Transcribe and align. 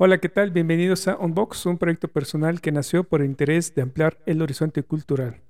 Hola, 0.00 0.18
¿qué 0.18 0.28
tal? 0.28 0.52
Bienvenidos 0.52 1.08
a 1.08 1.16
Unbox, 1.18 1.66
un 1.66 1.76
proyecto 1.76 2.06
personal 2.06 2.60
que 2.60 2.70
nació 2.70 3.02
por 3.02 3.20
el 3.20 3.26
interés 3.26 3.74
de 3.74 3.82
ampliar 3.82 4.16
el 4.26 4.40
horizonte 4.42 4.84
cultural. 4.84 5.42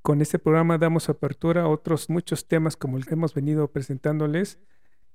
Con 0.00 0.22
este 0.22 0.38
programa 0.38 0.78
damos 0.78 1.08
apertura 1.08 1.62
a 1.62 1.68
otros 1.68 2.08
muchos 2.08 2.46
temas 2.46 2.76
como 2.76 2.98
el 2.98 3.04
que 3.04 3.14
hemos 3.14 3.34
venido 3.34 3.66
presentándoles 3.66 4.60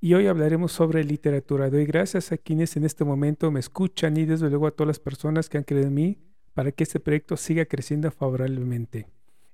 y 0.02 0.14
hoy 0.14 0.28
hablaremos 0.28 0.74
sobre 0.74 1.06
literatura. 1.06 1.70
Doy 1.70 1.86
gracias 1.86 2.34
a 2.34 2.38
quienes 2.38 2.76
en 2.76 2.84
este 2.84 3.06
momento 3.06 3.50
me 3.50 3.62
escuchan 3.62 4.18
y 4.18 4.26
desde 4.26 4.50
luego 4.50 4.68
a 4.68 4.72
todas 4.72 4.88
las 4.88 5.00
personas 5.00 5.48
que 5.48 5.58
han 5.58 5.64
creído 5.64 5.88
en 5.88 5.94
mí 5.94 6.18
para 6.54 6.74
que 6.74 6.84
este 6.84 7.00
proyecto 7.00 7.38
siga 7.38 7.64
creciendo 7.64 8.12
favorablemente. 8.12 9.08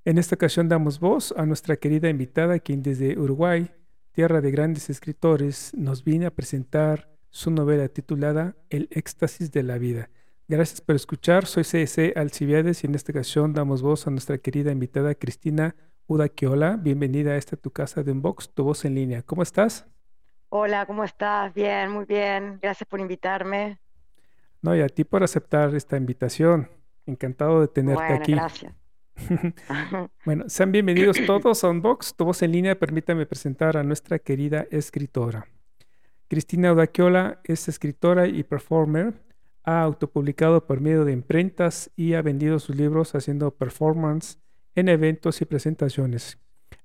En 0.04 0.18
esta 0.18 0.34
ocasión 0.34 0.68
damos 0.68 1.00
voz 1.00 1.32
a 1.38 1.46
nuestra 1.46 1.78
querida 1.78 2.10
invitada, 2.10 2.58
quien 2.58 2.82
desde 2.82 3.16
Uruguay, 3.20 3.70
tierra 4.14 4.42
de 4.42 4.50
grandes 4.50 4.90
escritores, 4.90 5.74
nos 5.76 6.04
viene 6.04 6.26
a 6.26 6.32
presentar 6.32 7.17
su 7.38 7.52
novela 7.52 7.88
titulada 7.88 8.56
El 8.72 8.88
éxtasis 8.90 9.52
de 9.52 9.62
la 9.62 9.78
vida. 9.78 10.10
Gracias 10.48 10.82
por 10.82 10.96
escuchar, 10.96 11.46
soy 11.46 11.64
C.S. 11.64 12.14
Alcibiades 12.16 12.84
y 12.84 12.88
en 12.88 12.96
esta 12.96 13.12
ocasión 13.12 13.54
damos 13.54 13.84
voz 13.84 14.08
a 14.08 14.10
nuestra 14.10 14.40
querida 14.40 14.72
invitada 14.72 15.14
Cristina 15.14 15.76
Udaquiola. 16.08 16.78
Bienvenida 16.78 17.34
a 17.34 17.38
esta 17.38 17.56
tu 17.56 17.70
casa 17.70 18.02
de 18.02 18.12
Unbox, 18.12 18.56
tu 18.56 18.64
voz 18.64 18.86
en 18.86 18.96
línea. 18.96 19.22
¿Cómo 19.22 19.44
estás? 19.44 19.86
Hola, 20.50 20.88
¿cómo 20.88 21.04
estás? 21.04 21.54
Bien, 21.54 21.92
muy 21.92 22.06
bien. 22.06 22.58
Gracias 22.60 22.90
por 22.90 23.00
invitarme. 23.00 23.78
No, 24.64 24.76
y 24.76 24.82
a 24.82 24.90
ti 24.90 25.04
por 25.04 25.22
aceptar 25.22 25.76
esta 25.76 25.96
invitación. 25.96 26.72
Encantado 27.06 27.62
de 27.62 27.68
tenerte 27.68 28.04
bueno, 28.04 28.16
aquí. 28.16 28.32
Gracias. 28.32 28.74
bueno, 30.26 30.46
sean 30.48 30.72
bienvenidos 30.72 31.24
todos 31.28 31.64
a 31.64 31.70
Unbox, 31.70 32.16
tu 32.16 32.26
voz 32.26 32.42
en 32.42 32.52
línea. 32.52 32.80
Permítame 32.80 33.28
presentar 33.28 33.78
a 33.78 33.84
nuestra 33.84 34.18
querida 34.18 34.66
escritora. 34.72 35.46
Cristina 36.28 36.74
Odaquiola 36.74 37.40
es 37.46 37.70
escritora 37.70 38.28
y 38.28 38.44
performer. 38.44 39.14
Ha 39.64 39.82
autopublicado 39.82 40.66
por 40.66 40.82
medio 40.82 41.06
de 41.06 41.14
imprentas 41.14 41.90
y 41.96 42.14
ha 42.14 42.22
vendido 42.22 42.60
sus 42.60 42.76
libros 42.76 43.16
haciendo 43.16 43.52
performance 43.52 44.38
en 44.76 44.90
eventos 44.90 45.42
y 45.42 45.46
presentaciones. 45.46 46.38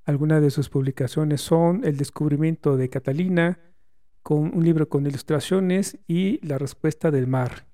Algunas 0.05 0.43
de 0.43 0.51
sus 0.51 0.69
publicaciones 0.69 1.41
son 1.41 1.84
El 1.84 1.97
descubrimiento 1.97 2.77
de 2.77 2.89
Catalina, 2.89 3.59
con 4.23 4.57
un 4.57 4.65
libro 4.65 4.89
con 4.89 5.07
ilustraciones 5.07 5.99
y 6.06 6.45
La 6.47 6.59
respuesta 6.59 7.11
del 7.11 7.27
mar. 7.27 7.67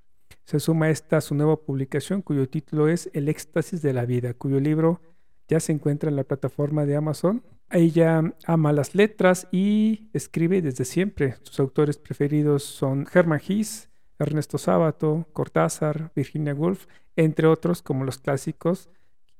Se 0.44 0.60
suma 0.60 0.86
a 0.86 0.90
esta 0.90 1.20
su 1.20 1.34
nueva 1.34 1.56
publicación 1.56 2.22
cuyo 2.22 2.48
título 2.48 2.88
es 2.88 3.10
El 3.12 3.28
éxtasis 3.28 3.82
de 3.82 3.92
la 3.92 4.06
vida, 4.06 4.32
cuyo 4.32 4.58
libro 4.58 5.02
ya 5.48 5.60
se 5.60 5.72
encuentra 5.72 6.08
en 6.08 6.16
la 6.16 6.24
plataforma 6.24 6.86
de 6.86 6.96
Amazon 6.96 7.42
ella 7.70 8.22
ama 8.46 8.72
las 8.72 8.94
letras 8.94 9.46
y 9.52 10.08
escribe 10.12 10.62
desde 10.62 10.84
siempre. 10.84 11.36
Sus 11.42 11.60
autores 11.60 11.98
preferidos 11.98 12.62
son 12.62 13.06
Hermann 13.12 13.40
Hesse, 13.46 13.90
Ernesto 14.18 14.58
Sábato, 14.58 15.26
Cortázar, 15.32 16.10
Virginia 16.16 16.54
Woolf, 16.54 16.86
entre 17.16 17.46
otros 17.46 17.82
como 17.82 18.04
los 18.04 18.18
clásicos, 18.18 18.88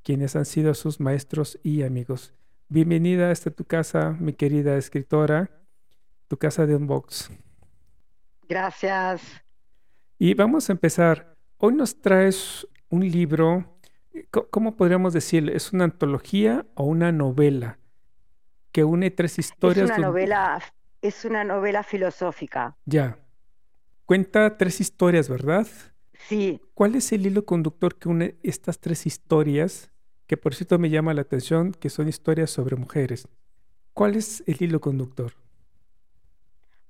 quienes 0.03 0.37
han 0.37 0.45
sido 0.45 0.75
sus 0.75 1.01
maestros 1.01 1.59
y 1.63 1.83
amigos. 1.83 2.35
Bienvenida 2.69 3.29
a 3.29 3.33
esta 3.33 3.51
tu 3.51 3.65
casa, 3.65 4.17
mi 4.21 4.35
querida 4.35 4.77
escritora, 4.77 5.51
tu 6.29 6.37
casa 6.37 6.67
de 6.67 6.77
Unbox. 6.77 7.31
Gracias. 8.47 9.23
Y 10.19 10.35
vamos 10.35 10.69
a 10.69 10.73
empezar. 10.73 11.35
Hoy 11.57 11.75
nos 11.75 12.01
traes 12.01 12.67
un 12.91 13.09
libro, 13.09 13.79
¿cómo 14.51 14.77
podríamos 14.77 15.13
decirle? 15.13 15.57
¿Es 15.57 15.73
una 15.73 15.85
antología 15.85 16.67
o 16.75 16.85
una 16.85 17.11
novela? 17.11 17.79
Que 18.73 18.85
une 18.85 19.11
tres 19.11 19.39
historias. 19.39 19.91
Es 19.91 19.97
una 19.97 20.07
novela, 20.07 20.63
es 21.03 21.25
una 21.25 21.45
novela 21.45 21.83
filosófica. 21.83 22.77
Ya. 22.85 23.19
Cuenta 24.05 24.57
tres 24.57 24.81
historias, 24.81 25.29
¿verdad? 25.29 25.67
Sí. 26.29 26.61
¿Cuál 26.75 26.95
es 26.95 27.13
el 27.13 27.27
hilo 27.27 27.45
conductor 27.45 27.99
que 27.99 28.09
une 28.09 28.37
estas 28.43 28.81
tres 28.81 29.07
historias? 29.07 29.91
Que 30.27 30.37
por 30.37 30.55
cierto 30.55 30.79
me 30.79 30.91
llama 30.91 31.15
la 31.15 31.23
atención, 31.23 31.73
que 31.73 31.91
son 31.91 32.09
historias 32.09 32.51
sobre 32.51 32.77
mujeres. 32.77 33.29
¿Cuál 33.93 34.17
es 34.17 34.43
el 34.47 34.57
hilo 34.61 34.81
conductor? 34.81 35.33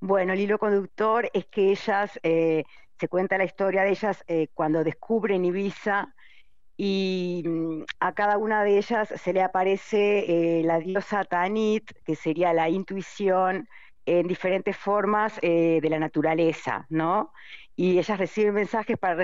Bueno, 0.00 0.32
el 0.32 0.40
hilo 0.40 0.58
conductor 0.58 1.28
es 1.32 1.46
que 1.46 1.70
ellas, 1.70 2.18
eh, 2.22 2.64
se 2.98 3.08
cuenta 3.08 3.38
la 3.38 3.44
historia 3.44 3.82
de 3.82 3.90
ellas 3.90 4.24
eh, 4.26 4.48
cuando 4.54 4.84
descubren 4.84 5.44
Ibiza 5.44 6.14
y 6.80 7.42
mm, 7.44 7.82
a 8.00 8.14
cada 8.14 8.38
una 8.38 8.62
de 8.62 8.78
ellas 8.78 9.12
se 9.16 9.32
le 9.32 9.42
aparece 9.42 10.60
eh, 10.60 10.62
la 10.64 10.78
diosa 10.78 11.24
Tanit, 11.24 11.90
que 12.04 12.14
sería 12.14 12.52
la 12.54 12.70
intuición 12.70 13.68
en 14.06 14.28
diferentes 14.28 14.76
formas 14.76 15.38
eh, 15.42 15.80
de 15.82 15.90
la 15.90 15.98
naturaleza, 15.98 16.86
¿no? 16.88 17.32
Y 17.76 17.98
ellas 17.98 18.18
reciben 18.18 18.54
mensajes 18.54 18.96
para 18.96 19.14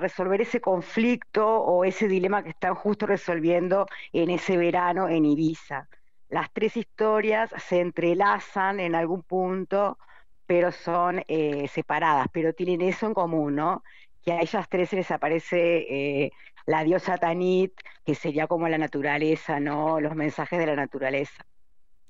resolver, 0.00 0.40
ese 0.40 0.60
conflicto 0.60 1.46
o 1.46 1.84
ese 1.84 2.08
dilema 2.08 2.42
que 2.42 2.50
están 2.50 2.74
justo 2.74 3.06
resolviendo 3.06 3.86
en 4.12 4.30
ese 4.30 4.56
verano 4.56 5.08
en 5.08 5.24
Ibiza. 5.24 5.88
Las 6.28 6.52
tres 6.52 6.76
historias 6.76 7.50
se 7.58 7.80
entrelazan 7.80 8.80
en 8.80 8.94
algún 8.94 9.22
punto, 9.22 9.98
pero 10.46 10.72
son 10.72 11.24
eh, 11.28 11.68
separadas, 11.68 12.26
pero 12.32 12.52
tienen 12.52 12.82
eso 12.82 13.06
en 13.06 13.14
común, 13.14 13.54
¿no? 13.56 13.82
Que 14.24 14.32
a 14.32 14.40
ellas 14.40 14.66
tres 14.68 14.90
se 14.90 14.96
les 14.96 15.10
aparece 15.10 16.32
la 16.68 16.84
diosa 16.84 17.16
Tanit, 17.16 17.72
que 18.04 18.14
sería 18.14 18.46
como 18.46 18.68
la 18.68 18.76
naturaleza, 18.76 19.58
¿no? 19.58 20.00
Los 20.00 20.14
mensajes 20.14 20.58
de 20.58 20.66
la 20.66 20.76
naturaleza. 20.76 21.46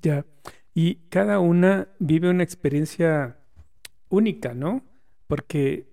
Ya. 0.02 0.26
Y 0.74 0.96
cada 1.10 1.38
una 1.38 1.86
vive 2.00 2.28
una 2.28 2.42
experiencia 2.42 3.38
única, 4.08 4.54
¿no? 4.54 4.82
Porque 5.28 5.86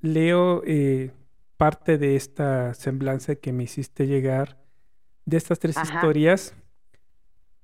leo 0.00 0.62
eh, 0.64 1.10
parte 1.56 1.98
de 1.98 2.14
esta 2.14 2.74
semblanza 2.74 3.34
que 3.34 3.52
me 3.52 3.64
hiciste 3.64 4.06
llegar 4.06 4.56
de 5.24 5.36
estas 5.36 5.58
tres 5.58 5.76
historias, 5.82 6.54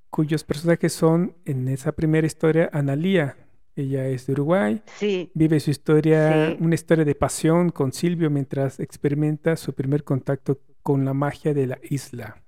cuyos 0.09 0.43
personajes 0.43 0.91
son 0.91 1.37
en 1.45 1.69
esa 1.69 1.93
primera 1.93 2.27
historia 2.27 2.69
Analía, 2.73 3.37
ella 3.81 4.07
es 4.07 4.27
de 4.27 4.33
Uruguay. 4.33 4.81
Sí. 4.97 5.31
Vive 5.33 5.59
su 5.59 5.71
historia, 5.71 6.55
una 6.59 6.75
historia 6.75 7.05
de 7.05 7.15
pasión 7.15 7.69
con 7.69 7.93
Silvio 7.93 8.29
mientras 8.29 8.79
experimenta 8.79 9.55
su 9.55 9.73
primer 9.73 10.03
contacto 10.03 10.59
con 10.81 11.05
la 11.05 11.13
magia 11.13 11.53
de 11.53 11.67
la 11.67 11.79
isla. 11.83 12.41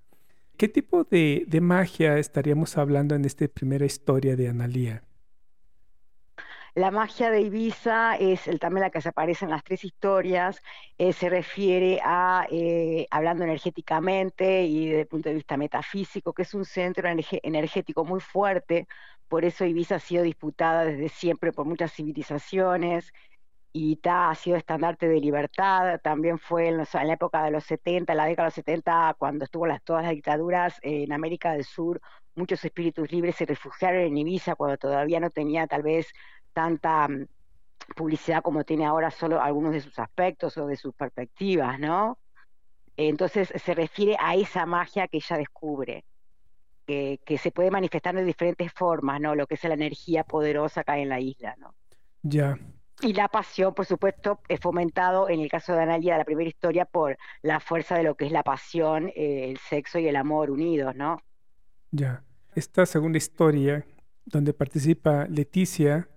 ¿Qué 0.61 0.67
tipo 0.67 1.03
de, 1.05 1.47
magia 1.59 2.19
estaríamos 2.19 2.77
hablando 2.77 3.15
en 3.15 3.25
esta 3.25 3.47
primera 3.47 3.83
historia 3.83 4.35
de 4.35 4.47
Analía? 4.47 5.03
La 6.75 6.91
magia 6.91 7.31
de 7.31 7.41
Ibiza 7.41 8.15
es 8.15 8.47
el, 8.47 8.59
también 8.59 8.83
la 8.83 8.91
que 8.91 9.01
se 9.01 9.09
aparece 9.09 9.43
en 9.43 9.51
las 9.51 9.63
tres 9.63 9.83
historias, 9.83 10.61
eh, 10.99 11.13
se 11.13 11.29
refiere 11.29 11.99
a, 12.03 12.45
eh, 12.49 13.07
hablando 13.09 13.43
energéticamente 13.43 14.63
y 14.63 14.85
desde 14.85 15.01
el 15.01 15.07
punto 15.07 15.29
de 15.29 15.35
vista 15.35 15.57
metafísico, 15.57 16.31
que 16.31 16.43
es 16.43 16.53
un 16.53 16.63
centro 16.63 17.09
energético 17.09 18.05
muy 18.05 18.19
fuerte, 18.19 18.87
por 19.31 19.45
eso 19.45 19.63
Ibiza 19.63 19.95
ha 19.95 19.99
sido 19.99 20.23
disputada 20.23 20.83
desde 20.83 21.07
siempre 21.07 21.53
por 21.53 21.65
muchas 21.65 21.93
civilizaciones, 21.93 23.13
y 23.71 23.97
ha 24.03 24.35
sido 24.35 24.57
estandarte 24.57 25.07
de 25.07 25.21
libertad, 25.21 26.01
también 26.01 26.37
fue 26.37 26.67
en, 26.67 26.75
la 26.79 27.13
época 27.13 27.41
de 27.45 27.51
los 27.51 27.63
70, 27.63 28.11
en 28.11 28.17
la 28.17 28.25
década 28.25 28.47
de 28.47 28.49
los 28.49 28.55
70, 28.55 29.15
cuando 29.17 29.45
estuvo 29.45 29.65
las, 29.65 29.81
todas 29.83 30.03
las 30.03 30.11
dictaduras 30.11 30.79
en 30.81 31.13
América 31.13 31.53
del 31.53 31.63
Sur, 31.63 32.01
muchos 32.35 32.65
espíritus 32.65 33.09
libres 33.09 33.37
se 33.37 33.45
refugiaron 33.45 34.01
en 34.01 34.17
Ibiza 34.17 34.55
cuando 34.55 34.77
todavía 34.77 35.21
no 35.21 35.29
tenía 35.29 35.65
tal 35.65 35.83
vez 35.83 36.11
tanta 36.51 37.07
mm, 37.07 37.25
publicidad 37.95 38.41
como 38.43 38.65
tiene 38.65 38.85
ahora 38.85 39.11
solo 39.11 39.41
algunos 39.41 39.71
de 39.71 39.79
sus 39.79 39.97
aspectos 39.97 40.57
o 40.57 40.67
de 40.67 40.75
sus 40.75 40.93
perspectivas, 40.93 41.79
¿no? 41.79 42.17
Entonces 42.97 43.53
se 43.55 43.73
refiere 43.75 44.17
a 44.19 44.35
esa 44.35 44.65
magia 44.65 45.07
que 45.07 45.19
ella 45.19 45.37
descubre 45.37 46.03
que, 46.85 47.19
se 47.41 47.51
puede 47.51 47.71
manifestar 47.71 48.15
de 48.15 48.23
diferentes 48.23 48.71
formas, 48.73 49.19
¿no? 49.21 49.35
Lo 49.35 49.47
que 49.47 49.55
es 49.55 49.63
la 49.63 49.73
energía 49.73 50.23
poderosa 50.23 50.81
acá 50.81 50.97
en 50.97 51.09
la 51.09 51.19
isla, 51.19 51.55
¿no? 51.59 51.73
Ya. 52.23 52.57
Y 53.01 53.13
la 53.13 53.27
pasión, 53.29 53.73
por 53.73 53.85
supuesto, 53.85 54.39
es 54.47 54.59
fomentado 54.59 55.29
en 55.29 55.39
el 55.39 55.49
caso 55.49 55.73
de 55.73 55.81
Analia, 55.81 56.13
de 56.13 56.19
la 56.19 56.25
primera 56.25 56.49
historia, 56.49 56.85
por 56.85 57.17
la 57.41 57.59
fuerza 57.59 57.95
de 57.95 58.03
lo 58.03 58.15
que 58.15 58.25
es 58.25 58.31
la 58.31 58.43
pasión, 58.43 59.09
eh, 59.15 59.49
el 59.49 59.57
sexo 59.57 59.97
y 59.97 60.07
el 60.07 60.15
amor 60.15 60.51
unidos, 60.51 60.95
¿no? 60.95 61.21
Ya. 61.91 62.23
Esta 62.53 62.85
segunda 62.85 63.17
historia, 63.17 63.85
donde 64.25 64.53
participa 64.53 65.25
Leticia, 65.29 66.09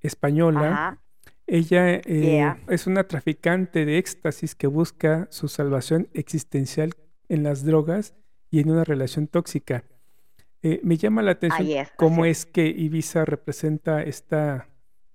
española, 0.00 0.98
Ella 1.46 2.00
eh, 2.04 2.54
es 2.68 2.86
una 2.86 3.04
traficante 3.04 3.84
de 3.84 3.98
éxtasis 3.98 4.54
que 4.54 4.66
busca 4.66 5.26
su 5.30 5.48
salvación 5.48 6.08
existencial 6.14 6.94
en 7.28 7.42
las 7.42 7.64
drogas 7.64 8.14
y 8.54 8.60
en 8.60 8.70
una 8.70 8.84
relación 8.84 9.26
tóxica. 9.26 9.82
Eh, 10.62 10.78
me 10.84 10.96
llama 10.96 11.22
la 11.22 11.32
atención 11.32 11.88
cómo 11.96 12.24
es. 12.24 12.46
que 12.46 12.66
Ibiza 12.66 13.24
representa 13.24 14.00
esta, 14.04 14.68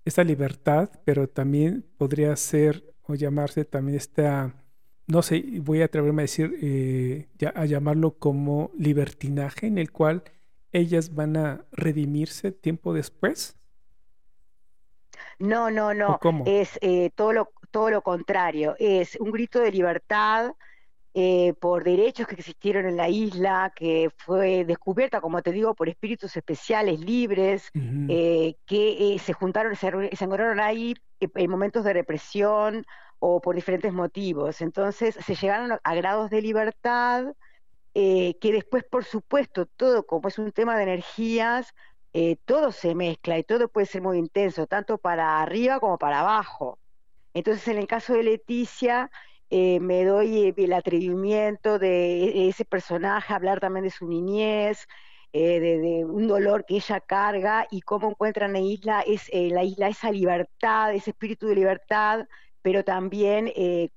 esta 0.03 0.25
libertad, 0.25 0.89
pero 1.05 1.29
también 1.29 1.85
podría 1.97 2.35
ser 2.35 2.83
o 3.03 3.15
llamarse 3.15 3.63
también 3.63 3.95
esta, 3.95 4.53
no 5.07 5.21
sé, 5.21 5.41
voy 5.61 5.81
a 5.81 5.85
atreverme 5.85 6.23
a 6.23 6.27
decir, 6.27 6.53
eh, 6.61 7.27
a 7.55 7.63
llamarlo 7.63 8.19
como 8.19 8.71
libertinaje, 8.77 9.67
en 9.67 9.77
el 9.77 9.93
cual 9.93 10.23
ellas 10.73 11.15
van 11.15 11.37
a 11.37 11.63
redimirse 11.71 12.51
tiempo 12.51 12.93
después. 12.93 13.55
No, 15.39 15.71
no, 15.71 15.93
no. 15.93 16.19
Es 16.45 16.77
eh, 16.81 17.11
todo, 17.15 17.31
lo, 17.31 17.53
todo 17.71 17.89
lo 17.89 18.01
contrario. 18.01 18.75
Es 18.79 19.15
un 19.15 19.31
grito 19.31 19.61
de 19.61 19.71
libertad 19.71 20.51
eh, 21.13 21.53
por 21.59 21.83
derechos 21.83 22.27
que 22.27 22.35
existieron 22.35 22.85
en 22.85 22.97
la 22.97 23.09
isla, 23.09 23.73
que 23.75 24.09
fue 24.17 24.65
descubierta, 24.65 25.21
como 25.21 25.41
te 25.41 25.51
digo, 25.51 25.73
por 25.75 25.89
espíritus 25.89 26.35
especiales, 26.37 26.99
libres, 26.99 27.71
eh, 27.73 28.55
que 28.65 29.17
se 29.23 29.33
juntaron, 29.33 29.75
se, 29.75 29.89
se 30.15 30.25
encontraron 30.25 30.59
ahí 30.59 30.95
en 31.19 31.49
momentos 31.49 31.83
de 31.83 31.93
represión 31.93 32.85
o 33.19 33.41
por 33.41 33.55
diferentes 33.55 33.91
motivos. 33.93 34.61
Entonces 34.61 35.15
se 35.15 35.35
llegaron 35.35 35.79
a 35.83 35.95
grados 35.95 36.29
de 36.29 36.41
libertad 36.41 37.25
que 37.93 38.51
después, 38.53 38.85
por 38.85 39.03
supuesto, 39.03 39.65
todo 39.65 40.05
como 40.05 40.29
es 40.29 40.39
un 40.39 40.51
tema 40.53 40.77
de 40.77 40.83
energías, 40.83 41.73
eh, 42.13 42.37
todo 42.45 42.71
se 42.71 42.95
mezcla 42.95 43.37
y 43.37 43.43
todo 43.43 43.69
puede 43.69 43.85
ser 43.85 44.01
muy 44.01 44.17
intenso, 44.17 44.65
tanto 44.67 44.97
para 44.97 45.41
arriba 45.41 45.79
como 45.79 45.97
para 45.99 46.21
abajo. 46.21 46.79
Entonces, 47.33 47.67
en 47.67 47.77
el 47.77 47.87
caso 47.87 48.13
de 48.13 48.23
Leticia, 48.23 49.11
eh, 49.49 49.79
me 49.79 50.05
doy 50.05 50.47
eh, 50.47 50.53
el 50.57 50.73
atrevimiento 50.73 51.79
de 51.79 52.49
ese 52.49 52.65
personaje, 52.65 53.33
hablar 53.33 53.59
también 53.59 53.85
de 53.85 53.91
su 53.91 54.07
niñez, 54.07 54.87
de, 55.31 56.05
un 56.07 56.27
dolor 56.27 56.65
que 56.65 56.77
ella 56.77 56.99
carga 57.01 57.67
y 57.69 57.81
cómo 57.81 58.09
encuentra 58.09 58.47
en 58.47 58.53
la 58.53 58.59
isla, 58.59 59.01
es, 59.01 59.29
la 59.31 59.63
isla 59.63 59.89
esa 59.89 60.11
libertad, 60.11 60.93
ese 60.93 61.11
espíritu 61.11 61.47
de 61.47 61.55
libertad, 61.55 62.27
pero 62.63 62.83
también 62.83 63.51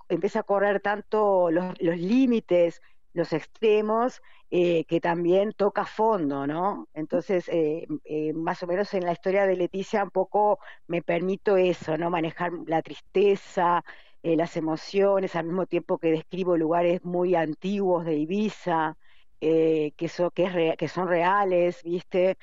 empieza 0.08 0.40
a 0.40 0.42
correr 0.42 0.80
tanto 0.80 1.50
los, 1.50 1.74
los 1.80 1.96
límites, 1.96 2.82
los 3.14 3.32
extremos, 3.32 4.20
eh, 4.54 4.84
que 4.84 5.00
también 5.00 5.54
toca 5.54 5.86
fondo, 5.86 6.46
¿no? 6.46 6.86
Entonces, 6.92 7.48
eh, 7.48 7.86
eh, 8.04 8.34
más 8.34 8.62
o 8.62 8.66
menos 8.66 8.92
en 8.92 9.06
la 9.06 9.12
historia 9.12 9.46
de 9.46 9.56
Leticia 9.56 10.04
un 10.04 10.10
poco 10.10 10.58
me 10.86 11.00
permito 11.00 11.56
eso, 11.56 11.96
¿no? 11.96 12.10
Manejar 12.10 12.52
la 12.66 12.82
tristeza, 12.82 13.82
las 14.22 14.56
emociones, 14.56 15.34
al 15.34 15.46
mismo 15.46 15.66
tiempo 15.66 15.98
que 15.98 16.12
describo 16.12 16.56
lugares 16.56 17.04
muy 17.04 17.34
antiguos 17.34 18.04
de 18.04 18.16
Ibiza, 18.16 18.96
que, 19.40 19.92
eso, 19.98 20.30
que, 20.30 20.74
que 20.78 20.88
son 20.88 21.08
reales, 21.08 21.82
¿viste? 21.82 22.36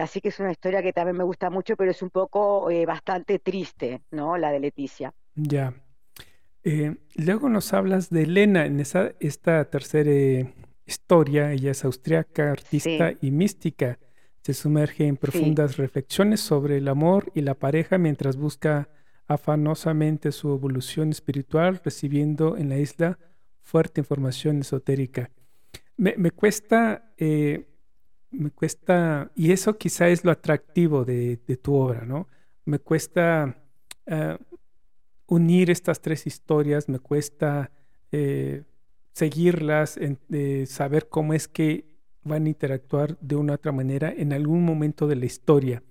así 0.00 0.20
que 0.20 0.28
es 0.28 0.40
una 0.40 0.50
historia 0.50 0.82
que 0.82 0.92
también 0.92 1.18
me 1.18 1.24
gusta 1.24 1.50
mucho, 1.50 1.76
pero 1.76 1.90
es 1.90 2.00
un 2.02 2.10
poco 2.10 2.68
bastante 2.86 3.38
triste, 3.38 4.00
¿no? 4.10 4.38
La 4.38 4.50
de 4.50 4.60
Leticia. 4.60 5.12
Ya. 5.34 5.74
luego 7.14 7.48
nos 7.50 7.74
hablas 7.74 8.08
de 8.08 8.22
Elena 8.22 8.64
en 8.64 8.80
esa, 8.80 9.12
esta 9.20 9.68
tercera 9.68 10.10
historia, 10.88 11.52
ella 11.52 11.70
es 11.70 11.84
austriaca, 11.84 12.50
artista 12.50 13.12
y 13.20 13.30
mística. 13.30 13.98
Se 14.42 14.54
sumerge 14.54 15.06
en 15.06 15.16
profundas 15.16 15.76
reflexiones 15.76 16.40
sobre 16.40 16.78
el 16.78 16.88
amor 16.88 17.30
y 17.34 17.42
la 17.42 17.54
pareja 17.54 17.98
mientras 17.98 18.36
busca 18.36 18.88
afanosamente 19.28 20.32
su 20.32 20.52
evolución 20.52 21.10
espiritual, 21.10 21.80
recibiendo 21.84 22.56
en 22.56 22.70
la 22.70 22.78
isla 22.78 23.18
fuerte 23.60 24.00
información 24.00 24.60
esotérica. 24.60 25.30
Me, 25.98 26.30
cuesta, 26.30 27.12
eh, 27.18 27.68
me 28.30 28.50
cuesta, 28.50 29.30
y 29.34 29.52
eso 29.52 29.76
quizá 29.76 30.08
es 30.08 30.24
lo 30.24 30.30
atractivo 30.30 31.04
de, 31.04 31.36
tu 31.60 31.74
obra, 31.74 32.04
¿no? 32.04 32.28
Me 32.64 32.78
cuesta 32.78 33.56
eh, 34.06 34.38
unir 35.26 35.70
estas 35.70 36.00
tres 36.00 36.26
historias, 36.26 36.88
me 36.88 36.98
cuesta 36.98 37.70
eh, 38.12 38.62
seguirlas, 39.12 39.98
saber 40.66 41.08
cómo 41.08 41.34
es 41.34 41.48
que 41.48 41.84
van 42.22 42.46
a 42.46 42.48
interactuar 42.48 43.18
de 43.18 43.36
una 43.36 43.54
otra 43.54 43.72
manera 43.72 44.10
en 44.16 44.32
algún 44.32 44.64
momento 44.64 45.06
de 45.06 45.16
la 45.16 45.26
historia. 45.26 45.82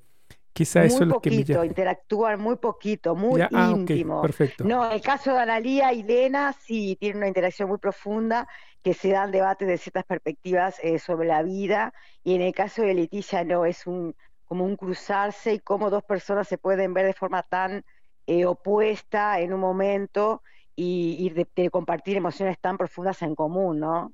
Quizá 0.58 0.84
eso 0.86 1.04
es 1.04 1.10
lo 1.10 1.22
que 1.22 1.30
me 1.30 1.44
llama. 1.44 1.68
interactúan 1.68 2.42
muy 2.42 2.56
poquito, 2.56 3.14
muy 3.14 3.40
ah, 3.42 3.72
íntimo. 3.72 4.24
perfecto. 4.24 4.64
No, 4.64 4.88
en 4.88 4.94
el 4.94 5.02
caso 5.02 5.32
de 5.32 5.40
Analía 5.40 5.94
y 5.94 6.02
Lena 6.02 6.52
sí 6.52 6.98
tiene 7.00 7.18
una 7.18 7.28
interacción 7.28 7.70
muy 7.70 7.78
profunda 7.78 8.48
que 8.82 8.96
se 8.96 9.10
dan 9.10 9.32
debates 9.32 9.68
de 9.68 9.78
ciertas 9.78 10.04
perspectivas 10.06 10.80
eh, 10.82 10.98
sobre 10.98 11.28
la 11.28 11.44
vida 11.44 11.94
y 12.24 12.34
en 12.34 12.42
el 12.42 12.56
caso 12.56 12.82
de 12.82 12.96
Leticia 12.96 13.44
no, 13.44 13.66
es 13.66 13.86
un 13.86 14.16
como 14.46 14.66
un 14.66 14.78
cruzarse 14.78 15.54
y 15.54 15.60
cómo 15.60 15.92
dos 15.92 16.04
personas 16.04 16.48
se 16.48 16.58
pueden 16.58 16.92
ver 16.92 17.06
de 17.06 17.14
forma 17.14 17.44
tan 17.44 17.86
eh, 18.26 18.48
opuesta 18.48 19.40
en 19.40 19.54
un 19.54 19.60
momento 19.60 20.42
y, 20.76 21.30
de, 21.30 21.70
compartir 21.70 22.18
emociones 22.18 22.58
tan 22.60 22.80
profundas 22.80 23.22
en 23.22 23.36
común, 23.36 23.80
¿no? 23.80 24.12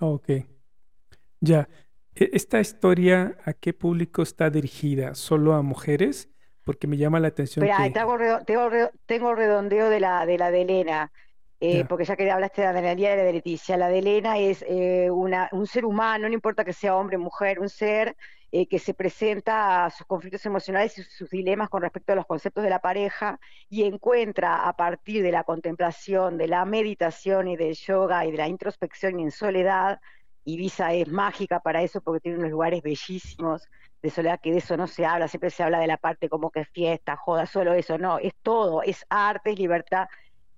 Ok. 0.00 0.28
Ya. 1.38 1.68
E, 2.14 2.30
¿Esta 2.32 2.60
historia 2.60 3.36
a 3.44 3.52
qué 3.52 3.72
público 3.72 4.22
está 4.22 4.50
dirigida? 4.50 5.14
¿Solo 5.14 5.54
a 5.54 5.62
mujeres? 5.62 6.28
Porque 6.64 6.86
me 6.86 6.96
llama 6.96 7.20
la 7.20 7.28
atención. 7.28 7.64
Espera, 7.64 7.92
tengo, 7.92 9.34
redondeo 9.34 9.90
de 9.90 10.00
la 10.00 10.24
de, 10.24 10.38
la 10.38 10.50
de 10.50 10.62
Elena. 10.62 11.12
Eh, 11.60 11.84
porque 11.88 12.04
ya 12.04 12.16
que 12.16 12.30
hablaste 12.30 12.60
de 12.60 12.72
la 12.72 12.82
de 12.82 12.94
de 12.94 13.32
Leticia, 13.32 13.76
la 13.76 13.88
de 13.88 14.00
Elena 14.00 14.38
es 14.38 14.62
eh, 14.68 15.08
una, 15.10 15.48
un 15.52 15.66
ser 15.66 15.86
humano, 15.86 16.28
no 16.28 16.34
importa 16.34 16.64
que 16.64 16.74
sea 16.74 16.94
hombre 16.94 17.16
o 17.16 17.20
mujer, 17.20 17.58
un 17.58 17.70
ser 17.70 18.16
eh, 18.56 18.66
que 18.68 18.78
se 18.78 18.92
presenta 18.92 19.84
a 19.86 19.90
sus 19.90 20.06
conflictos 20.06 20.44
emocionales 20.46 20.98
y 20.98 21.02
sus 21.02 21.30
dilemas 21.30 21.68
con 21.68 21.82
respecto 21.82 22.12
a 22.12 22.16
los 22.16 22.26
conceptos 22.26 22.62
de 22.62 22.70
la 22.70 22.80
pareja 22.80 23.40
y 23.68 23.84
encuentra 23.84 24.68
a 24.68 24.76
partir 24.76 25.22
de 25.22 25.32
la 25.32 25.42
contemplación, 25.42 26.36
de 26.38 26.48
la 26.48 26.64
meditación 26.64 27.48
y 27.48 27.56
del 27.56 27.74
yoga 27.74 28.26
y 28.26 28.30
de 28.30 28.36
la 28.36 28.46
introspección 28.46 29.18
y 29.18 29.24
en 29.24 29.30
soledad, 29.30 30.00
Ibiza 30.44 30.92
es 30.92 31.08
mágica 31.08 31.60
para 31.60 31.82
eso 31.82 32.00
porque 32.00 32.20
tiene 32.20 32.38
unos 32.38 32.50
lugares 32.50 32.82
bellísimos 32.82 33.66
de 34.02 34.10
soledad 34.10 34.40
que 34.40 34.52
de 34.52 34.58
eso 34.58 34.76
no 34.76 34.86
se 34.86 35.06
habla, 35.06 35.28
siempre 35.28 35.50
se 35.50 35.62
habla 35.62 35.78
de 35.78 35.86
la 35.86 35.96
parte 35.96 36.28
como 36.28 36.50
que 36.50 36.64
fiesta, 36.66 37.16
joda, 37.16 37.46
solo 37.46 37.72
eso, 37.72 37.96
no, 37.96 38.18
es 38.18 38.34
todo, 38.42 38.82
es 38.82 39.06
arte, 39.08 39.52
es 39.52 39.58
libertad 39.58 40.08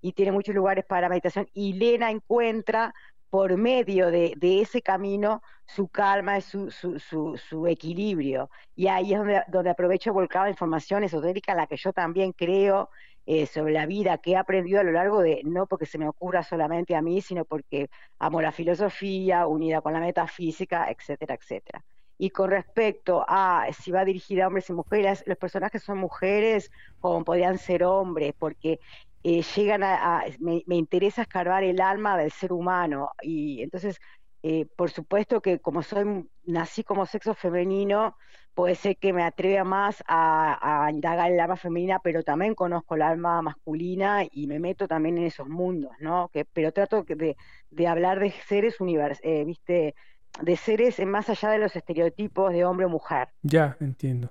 y 0.00 0.12
tiene 0.12 0.32
muchos 0.32 0.54
lugares 0.54 0.84
para 0.84 1.08
meditación 1.08 1.48
y 1.54 1.74
Lena 1.74 2.10
encuentra 2.10 2.94
por 3.30 3.56
medio 3.56 4.10
de, 4.10 4.36
ese 4.40 4.82
camino 4.82 5.42
su 5.66 5.88
calma, 5.88 6.40
su, 6.40 6.70
su, 6.70 6.98
su, 6.98 7.66
equilibrio. 7.66 8.48
Y 8.74 8.86
ahí 8.86 9.12
es 9.12 9.18
donde, 9.18 9.42
donde 9.48 9.70
aprovecho 9.70 10.12
volcar 10.12 10.44
la 10.44 10.50
información 10.50 11.04
esotérica, 11.04 11.54
la 11.54 11.66
que 11.66 11.76
yo 11.76 11.92
también 11.92 12.32
creo 12.32 12.88
eh, 13.26 13.46
sobre 13.46 13.72
la 13.72 13.86
vida, 13.86 14.18
que 14.18 14.32
he 14.32 14.36
aprendido 14.36 14.80
a 14.80 14.84
lo 14.84 14.92
largo 14.92 15.20
de, 15.20 15.42
no 15.44 15.66
porque 15.66 15.86
se 15.86 15.98
me 15.98 16.08
ocurra 16.08 16.42
solamente 16.42 16.94
a 16.94 17.02
mí, 17.02 17.20
sino 17.20 17.44
porque 17.44 17.90
amo 18.18 18.40
la 18.40 18.52
filosofía 18.52 19.46
unida 19.46 19.80
con 19.80 19.92
la 19.92 20.00
metafísica, 20.00 20.90
etcétera, 20.90 21.34
etcétera. 21.34 21.84
Y 22.18 22.30
con 22.30 22.50
respecto 22.50 23.24
a 23.28 23.66
si 23.72 23.90
va 23.90 24.04
dirigida 24.04 24.44
a 24.44 24.46
hombres 24.46 24.70
y 24.70 24.72
mujeres, 24.72 25.22
los 25.26 25.36
personajes 25.36 25.82
son 25.82 25.98
mujeres 25.98 26.70
como 27.00 27.24
podrían 27.24 27.58
ser 27.58 27.84
hombres, 27.84 28.32
porque 28.38 28.80
eh, 29.28 29.42
llegan 29.56 29.82
a, 29.82 30.22
me, 30.38 30.62
interesa 30.68 31.22
escarbar 31.22 31.64
el 31.64 31.80
alma 31.80 32.16
del 32.16 32.30
ser 32.30 32.52
humano 32.52 33.10
y 33.20 33.60
entonces 33.60 33.98
eh, 34.44 34.66
por 34.76 34.92
supuesto 34.92 35.40
que 35.42 35.58
como 35.58 35.82
soy 35.82 36.28
nací 36.44 36.84
como 36.84 37.06
sexo 37.06 37.34
femenino 37.34 38.16
puede 38.56 38.74
ser 38.74 38.96
que 38.96 39.12
me 39.12 39.22
atreva 39.22 39.62
más 39.62 40.02
a, 40.08 40.88
indagar 40.92 41.30
el 41.30 41.38
alma 41.38 41.56
femenina 41.56 42.00
pero 42.02 42.24
también 42.24 42.56
conozco 42.56 42.96
el 42.96 43.02
alma 43.02 43.40
masculina 43.42 44.24
y 44.28 44.48
me 44.48 44.58
meto 44.58 44.88
también 44.88 45.18
en 45.18 45.24
esos 45.24 45.48
mundos 45.48 45.92
no 46.00 46.30
que 46.32 46.44
pero 46.44 46.72
trato 46.72 47.04
de, 47.04 47.36
de 47.70 47.86
hablar 47.86 48.18
de 48.18 48.32
seres 48.48 48.80
univers 48.80 49.20
eh, 49.22 49.44
viste 49.44 49.94
de 50.42 50.56
seres 50.56 51.04
más 51.06 51.28
allá 51.28 51.50
de 51.50 51.58
los 51.58 51.76
estereotipos 51.76 52.52
de 52.52 52.64
hombre 52.64 52.86
o 52.86 52.88
mujer. 52.88 53.28
Ya 53.42 53.76
entiendo. 53.80 54.30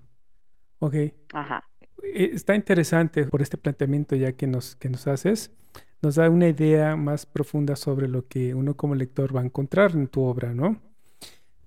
Ok. 0.79 0.95
Ajá. 1.33 1.63
Eh, 2.03 2.31
está 2.33 2.55
interesante 2.55 3.25
por 3.25 3.41
este 3.41 3.57
planteamiento 3.57 4.15
ya 4.15 4.33
que 4.33 4.47
nos, 4.47 4.75
que 4.75 4.89
nos 4.89 5.07
haces. 5.07 5.51
Nos 6.01 6.15
da 6.15 6.29
una 6.29 6.47
idea 6.47 6.95
más 6.95 7.25
profunda 7.25 7.75
sobre 7.75 8.07
lo 8.07 8.27
que 8.27 8.53
uno 8.53 8.75
como 8.75 8.95
lector 8.95 9.35
va 9.35 9.41
a 9.41 9.45
encontrar 9.45 9.91
en 9.91 10.07
tu 10.07 10.21
obra, 10.21 10.53
¿no? 10.53 10.79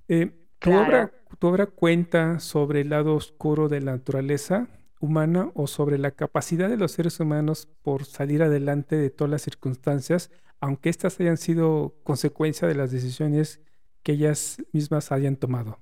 Eh, 0.06 0.30
tu, 0.58 0.70
obra, 0.70 1.12
tu 1.38 1.46
obra 1.46 1.66
cuenta 1.66 2.40
sobre 2.40 2.80
el 2.80 2.90
lado 2.90 3.14
oscuro 3.14 3.68
de 3.68 3.80
la 3.80 3.92
naturaleza 3.92 4.68
humana 5.00 5.50
o 5.54 5.66
sobre 5.66 5.98
la 5.98 6.10
capacidad 6.10 6.68
de 6.68 6.76
los 6.76 6.92
seres 6.92 7.20
humanos 7.20 7.68
por 7.82 8.04
salir 8.04 8.42
adelante 8.42 8.96
de 8.96 9.10
todas 9.10 9.30
las 9.30 9.42
circunstancias, 9.42 10.30
aunque 10.60 10.88
éstas 10.88 11.18
hayan 11.20 11.36
sido 11.36 11.94
consecuencia 12.02 12.66
de 12.66 12.74
las 12.74 12.90
decisiones 12.90 13.60
que 14.02 14.12
ellas 14.12 14.58
mismas 14.72 15.12
hayan 15.12 15.36
tomado. 15.36 15.78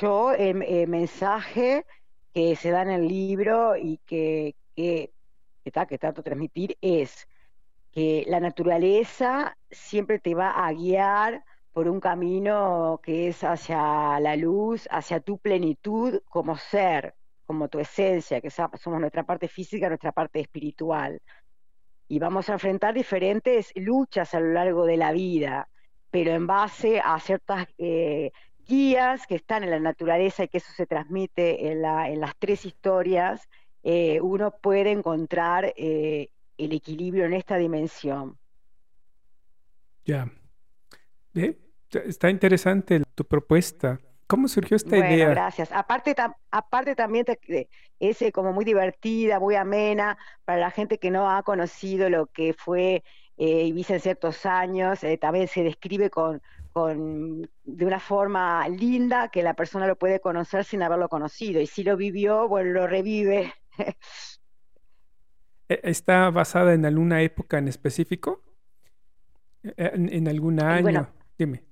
Yo, 0.00 0.32
el, 0.32 0.88
mensaje 0.88 1.86
que 2.34 2.56
se 2.56 2.70
da 2.70 2.82
en 2.82 2.90
el 2.90 3.08
libro 3.08 3.76
y 3.76 3.98
que, 4.04 4.56
que, 4.74 5.12
que, 5.64 5.70
que 5.70 5.98
trato 5.98 6.22
de 6.22 6.24
transmitir 6.24 6.76
es 6.80 7.28
que 7.92 8.24
la 8.28 8.40
naturaleza 8.40 9.56
siempre 9.70 10.18
te 10.18 10.34
va 10.34 10.50
a 10.50 10.72
guiar 10.72 11.44
por 11.76 11.88
un 11.88 12.00
camino 12.00 13.00
que 13.02 13.28
es 13.28 13.44
hacia 13.44 14.18
la 14.18 14.34
luz, 14.34 14.88
hacia 14.90 15.20
tu 15.20 15.36
plenitud 15.36 16.22
como 16.24 16.56
ser, 16.56 17.14
como 17.44 17.68
tu 17.68 17.78
esencia, 17.78 18.40
que 18.40 18.48
somos 18.48 18.98
nuestra 18.98 19.24
parte 19.24 19.46
física, 19.46 19.88
nuestra 19.88 20.10
parte 20.10 20.40
espiritual. 20.40 21.20
Y 22.08 22.18
vamos 22.18 22.48
a 22.48 22.54
enfrentar 22.54 22.94
diferentes 22.94 23.72
luchas 23.76 24.32
a 24.32 24.40
lo 24.40 24.54
largo 24.54 24.86
de 24.86 24.96
la 24.96 25.12
vida, 25.12 25.68
pero 26.10 26.30
en 26.30 26.46
base 26.46 27.02
a 27.04 27.20
ciertas 27.20 27.66
eh, 27.76 28.32
guías 28.66 29.26
que 29.26 29.34
están 29.34 29.62
en 29.62 29.70
la 29.70 29.78
naturaleza 29.78 30.44
y 30.44 30.48
que 30.48 30.56
eso 30.56 30.72
se 30.72 30.86
transmite 30.86 31.70
en, 31.70 31.82
las 31.82 32.34
tres 32.38 32.64
historias, 32.64 33.50
eh, 33.82 34.18
uno 34.22 34.50
puede 34.62 34.92
encontrar 34.92 35.74
eh, 35.76 36.30
el 36.56 36.72
equilibrio 36.72 37.26
en 37.26 37.34
esta 37.34 37.58
dimensión. 37.58 38.38
Ya. 40.06 40.26
Está 42.04 42.30
interesante 42.30 43.02
tu 43.14 43.24
propuesta. 43.24 43.98
¿Cómo 44.26 44.48
surgió 44.48 44.76
esta 44.76 44.96
bueno, 44.96 45.14
idea? 45.14 45.28
Gracias. 45.28 45.70
Aparte, 45.72 46.14
aparte 46.50 46.96
también 46.96 47.24
es 48.00 48.22
eh, 48.22 48.32
como 48.32 48.52
muy 48.52 48.64
divertida, 48.64 49.38
muy 49.38 49.54
amena 49.54 50.18
para 50.44 50.58
la 50.58 50.70
gente 50.70 50.98
que 50.98 51.10
no 51.10 51.30
ha 51.30 51.42
conocido 51.44 52.10
lo 52.10 52.26
que 52.26 52.52
fue 52.52 53.04
eh, 53.36 53.64
Ibiza 53.66 53.94
en 53.94 54.00
ciertos 54.00 54.44
años. 54.44 55.04
Eh, 55.04 55.16
también 55.16 55.46
se 55.46 55.62
describe 55.62 56.10
con, 56.10 56.42
con, 56.72 57.48
de 57.64 57.84
una 57.84 58.00
forma 58.00 58.68
linda 58.68 59.28
que 59.28 59.44
la 59.44 59.54
persona 59.54 59.86
lo 59.86 59.96
puede 59.96 60.20
conocer 60.20 60.64
sin 60.64 60.82
haberlo 60.82 61.08
conocido. 61.08 61.60
Y 61.60 61.66
si 61.66 61.84
lo 61.84 61.96
vivió, 61.96 62.48
bueno, 62.48 62.70
lo 62.70 62.86
revive. 62.86 63.52
E, 65.68 65.80
¿Está 65.82 66.30
basada 66.30 66.74
en 66.74 66.86
alguna 66.86 67.22
época 67.22 67.58
en 67.58 67.66
específico? 67.66 68.40
E, 69.64 69.74
¿En, 69.76 70.12
en 70.12 70.28
algún 70.28 70.62
año? 70.62 71.08
Dime. 71.36 71.65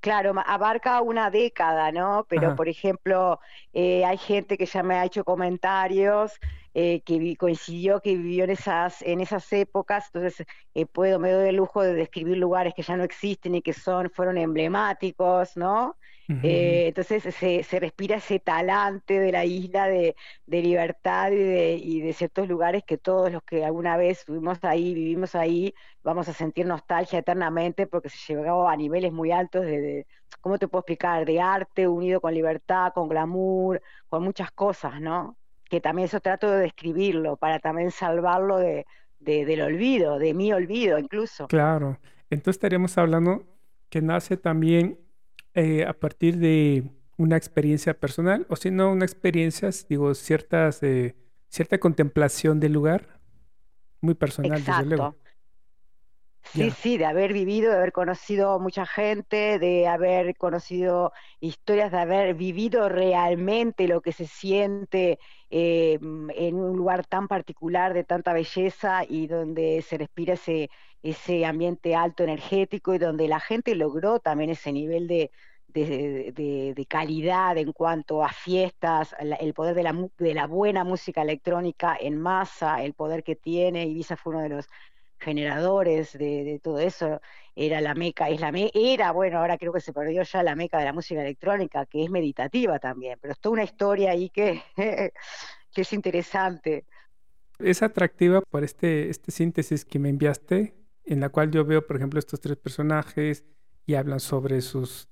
Claro, 0.00 0.32
abarca 0.46 1.02
una 1.02 1.30
década, 1.30 1.92
¿no? 1.92 2.24
Pero, 2.28 2.54
por 2.54 2.68
ejemplo, 2.68 3.38
eh, 3.74 4.04
hay 4.06 4.16
gente 4.16 4.56
que 4.56 4.64
ya 4.64 4.82
me 4.82 4.94
ha 4.94 5.04
hecho 5.04 5.24
comentarios 5.24 6.40
eh, 6.74 7.02
que 7.02 7.36
coincidió 7.36 8.00
que 8.00 8.16
vivió 8.16 8.44
en 8.44 8.50
esas, 8.50 9.02
en 9.02 9.20
esas 9.20 9.52
épocas, 9.52 10.06
entonces 10.12 10.46
eh, 10.74 10.86
puedo, 10.86 11.18
me 11.18 11.32
doy 11.32 11.48
el 11.48 11.56
lujo 11.56 11.82
de 11.82 11.94
describir 11.94 12.36
lugares 12.38 12.74
que 12.74 12.82
ya 12.82 12.96
no 12.96 13.04
existen 13.04 13.54
y 13.56 13.62
que 13.62 13.72
son, 13.72 14.10
fueron 14.10 14.38
emblemáticos, 14.38 15.56
¿no? 15.56 15.96
Eh, 16.44 16.86
entonces 16.86 17.34
se, 17.34 17.64
se, 17.64 17.80
respira 17.80 18.16
ese 18.18 18.38
talante 18.38 19.18
de 19.18 19.32
la 19.32 19.44
isla 19.44 19.88
de, 19.88 20.14
libertad 20.46 21.32
y 21.32 21.36
de, 21.36 21.74
y 21.74 22.00
de, 22.02 22.12
ciertos 22.12 22.46
lugares 22.48 22.84
que 22.86 22.98
todos 22.98 23.32
los 23.32 23.42
que 23.42 23.64
alguna 23.64 23.96
vez 23.96 24.20
estuvimos 24.20 24.62
ahí, 24.62 24.94
vivimos 24.94 25.34
ahí, 25.34 25.74
vamos 26.04 26.28
a 26.28 26.32
sentir 26.32 26.66
nostalgia 26.66 27.18
eternamente 27.18 27.88
porque 27.88 28.10
se 28.10 28.34
llegó 28.34 28.68
a 28.68 28.76
niveles 28.76 29.12
muy 29.12 29.32
altos 29.32 29.62
de, 29.66 30.06
¿cómo 30.40 30.56
te 30.58 30.68
puedo 30.68 30.80
explicar? 30.82 31.24
De 31.26 31.40
arte 31.40 31.88
unido 31.88 32.20
con 32.20 32.32
libertad, 32.32 32.92
con 32.94 33.08
glamour, 33.08 33.82
con 34.08 34.22
muchas 34.22 34.52
cosas, 34.52 35.00
¿no? 35.00 35.36
Que 35.70 35.80
también 35.80 36.06
eso 36.06 36.20
trato 36.20 36.50
de 36.50 36.58
describirlo 36.58 37.36
para 37.36 37.60
también 37.60 37.90
salvarlo 37.90 38.58
de, 38.58 38.84
del 39.20 39.62
olvido, 39.62 40.18
de 40.18 40.34
mi 40.34 40.52
olvido 40.52 40.98
incluso. 40.98 41.46
Claro, 41.46 41.98
entonces 42.28 42.56
estaríamos 42.56 42.98
hablando 42.98 43.44
que 43.88 44.02
nace 44.02 44.36
también 44.36 44.98
eh, 45.54 45.84
a 45.86 45.94
partir 45.94 46.36
de 46.36 46.84
una 47.16 47.36
experiencia 47.36 47.94
personal, 47.94 48.46
o 48.48 48.56
si 48.56 48.70
no, 48.70 48.90
una 48.90 49.04
experiencia, 49.04 49.70
digo, 49.88 50.14
ciertas, 50.14 50.82
eh, 50.82 51.14
cierta 51.48 51.78
contemplación 51.78 52.60
del 52.60 52.72
lugar, 52.72 53.20
muy 54.00 54.14
personal, 54.14 54.58
Exacto. 54.58 54.82
desde 54.82 54.96
luego. 54.96 55.16
Sí, 56.42 56.70
sí, 56.70 56.98
de 56.98 57.06
haber 57.06 57.32
vivido, 57.32 57.70
de 57.70 57.76
haber 57.76 57.92
conocido 57.92 58.58
mucha 58.58 58.84
gente, 58.84 59.58
de 59.58 59.86
haber 59.86 60.36
conocido 60.36 61.12
historias, 61.38 61.92
de 61.92 61.98
haber 61.98 62.34
vivido 62.34 62.88
realmente 62.88 63.86
lo 63.86 64.00
que 64.00 64.12
se 64.12 64.26
siente 64.26 65.18
eh, 65.50 65.98
en 66.00 66.54
un 66.56 66.76
lugar 66.76 67.06
tan 67.06 67.28
particular, 67.28 67.94
de 67.94 68.04
tanta 68.04 68.32
belleza 68.32 69.04
y 69.08 69.28
donde 69.28 69.82
se 69.82 69.98
respira 69.98 70.34
ese, 70.34 70.70
ese 71.02 71.44
ambiente 71.44 71.94
alto 71.94 72.24
energético 72.24 72.94
y 72.94 72.98
donde 72.98 73.28
la 73.28 73.40
gente 73.40 73.74
logró 73.76 74.18
también 74.18 74.50
ese 74.50 74.72
nivel 74.72 75.06
de, 75.06 75.30
de, 75.72 76.86
calidad 76.88 77.56
en 77.58 77.72
cuanto 77.72 78.24
a 78.24 78.30
fiestas, 78.30 79.14
el 79.18 79.54
poder 79.54 79.74
de 79.74 79.82
la, 79.82 80.08
de 80.18 80.34
la 80.34 80.46
buena 80.46 80.84
música 80.84 81.22
electrónica 81.22 81.96
en 82.00 82.20
masa, 82.20 82.82
el 82.82 82.94
poder 82.94 83.22
que 83.22 83.36
tiene, 83.36 83.86
Ibiza 83.86 84.16
fue 84.16 84.34
uno 84.34 84.42
de 84.42 84.48
los 84.48 84.68
generadores 85.20 86.16
de, 86.16 86.60
todo 86.62 86.78
eso, 86.78 87.20
era 87.54 87.80
la 87.80 87.94
meca, 87.94 88.28
es 88.30 88.40
la 88.40 88.52
me, 88.52 88.70
era, 88.74 89.12
bueno, 89.12 89.38
ahora 89.38 89.58
creo 89.58 89.72
que 89.72 89.80
se 89.80 89.92
perdió 89.92 90.22
ya 90.22 90.42
la 90.42 90.56
meca 90.56 90.78
de 90.78 90.86
la 90.86 90.92
música 90.92 91.20
electrónica, 91.20 91.86
que 91.86 92.04
es 92.04 92.10
meditativa 92.10 92.78
también, 92.78 93.18
pero 93.20 93.32
es 93.32 93.40
toda 93.40 93.52
una 93.54 93.64
historia 93.64 94.10
ahí 94.12 94.30
que, 94.30 94.62
que 95.72 95.80
es 95.80 95.92
interesante. 95.92 96.84
Es 97.58 97.82
atractiva 97.82 98.40
por 98.40 98.64
este, 98.64 99.10
este 99.10 99.30
síntesis 99.30 99.84
que 99.84 99.98
me 99.98 100.08
enviaste, 100.08 100.74
en 101.04 101.20
la 101.20 101.28
cual 101.28 101.50
yo 101.50 101.64
veo, 101.64 101.86
por 101.86 101.96
ejemplo, 101.96 102.18
estos 102.18 102.40
tres 102.40 102.56
personajes 102.56 103.44
y 103.84 103.94
hablan 103.94 104.20
sobre 104.20 104.60
sus 104.62 105.08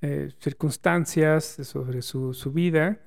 eh, 0.00 0.30
circunstancias, 0.40 1.44
sobre 1.44 2.02
su, 2.02 2.32
su, 2.34 2.52
vida. 2.52 3.00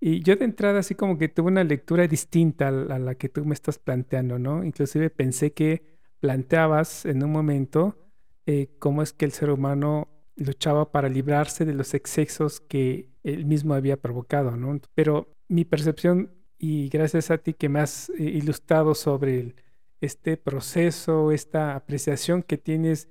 Y 0.00 0.22
yo 0.22 0.34
de 0.36 0.46
entrada 0.46 0.80
así 0.80 0.94
como 0.94 1.18
que 1.18 1.28
tuve 1.28 1.48
una 1.48 1.62
lectura 1.62 2.06
distinta 2.06 2.68
a 2.68 2.98
la, 2.98 3.14
que 3.16 3.28
tú 3.28 3.44
me 3.44 3.54
estás 3.54 3.78
planteando, 3.78 4.38
¿no? 4.38 4.64
Inclusive 4.64 5.10
pensé 5.10 5.52
que 5.52 5.82
planteabas 6.20 7.04
en 7.04 7.22
un 7.22 7.30
momento 7.30 7.98
eh, 8.46 8.74
cómo 8.78 9.02
es 9.02 9.12
que 9.12 9.26
el 9.26 9.32
ser 9.32 9.50
humano 9.50 10.08
luchaba 10.36 10.90
para 10.90 11.10
librarse 11.10 11.66
de 11.66 11.74
los 11.74 11.92
excesos 11.92 12.60
que 12.60 13.10
él 13.22 13.44
mismo 13.44 13.74
había 13.74 13.98
provocado, 13.98 14.56
¿no? 14.56 14.80
Pero 14.94 15.36
mi 15.48 15.66
percepción, 15.66 16.32
y 16.58 16.88
gracias 16.88 17.30
a 17.30 17.38
ti 17.38 17.52
que 17.52 17.68
me 17.68 17.80
has 17.80 18.08
eh, 18.10 18.22
ilustrado 18.22 18.94
sobre 18.94 19.54
este 20.00 20.38
proceso, 20.38 21.30
esta 21.30 21.76
apreciación 21.76 22.42
que 22.42 22.56
tienes 22.56 23.10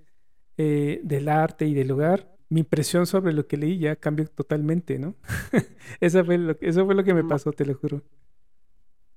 eh, 0.57 1.01
del 1.03 1.29
arte 1.29 1.67
y 1.67 1.75
del 1.75 1.87
lugar, 1.87 2.35
mi 2.49 2.61
impresión 2.61 3.05
sobre 3.05 3.31
lo 3.31 3.47
que 3.47 3.57
leí 3.57 3.77
ya 3.77 3.95
cambió 3.95 4.27
totalmente, 4.27 4.97
¿no? 4.97 5.15
eso, 6.01 6.25
fue 6.25 6.37
lo, 6.37 6.55
eso 6.59 6.85
fue 6.85 6.95
lo 6.95 7.03
que 7.03 7.13
me 7.13 7.23
pasó, 7.23 7.51
te 7.51 7.65
lo 7.65 7.75
juro. 7.75 8.01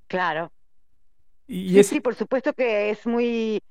Claro. 0.07 0.53
Y 1.47 1.83
sí, 1.85 2.01
por 2.01 2.15
supuesto 2.15 2.53
que 2.53 2.91
es 2.91 3.07
muy... 3.07 3.63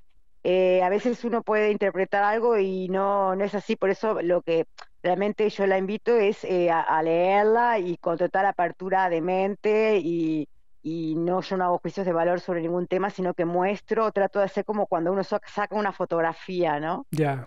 Eh, 0.44 0.82
a 0.82 0.88
veces 0.88 1.24
uno 1.24 1.42
puede 1.42 1.70
interpretar 1.70 2.24
algo 2.24 2.58
y 2.58 2.88
no, 2.88 3.36
no 3.36 3.44
es 3.44 3.54
así, 3.54 3.76
por 3.76 3.90
eso 3.90 4.20
lo 4.22 4.42
que 4.42 4.66
realmente 5.00 5.48
yo 5.48 5.68
la 5.68 5.78
invito 5.78 6.16
es 6.16 6.42
eh, 6.42 6.68
a, 6.68 7.00
leerla 7.00 7.78
y 7.78 7.96
con 7.96 8.18
total 8.18 8.46
apertura 8.46 9.08
de 9.08 9.20
mente 9.20 9.98
y, 9.98 10.48
y 10.82 11.14
no 11.14 11.42
yo 11.42 11.56
no 11.56 11.64
hago 11.64 11.78
juicios 11.78 12.04
de 12.04 12.12
valor 12.12 12.40
sobre 12.40 12.60
ningún 12.60 12.88
tema, 12.88 13.10
sino 13.10 13.34
que 13.34 13.44
muestro, 13.44 14.10
trato 14.10 14.40
de 14.40 14.46
hacer 14.46 14.64
como 14.64 14.88
cuando 14.88 15.12
uno 15.12 15.22
saca 15.22 15.76
una 15.76 15.92
fotografía, 15.92 16.80
¿no? 16.80 17.06
Ya. 17.12 17.46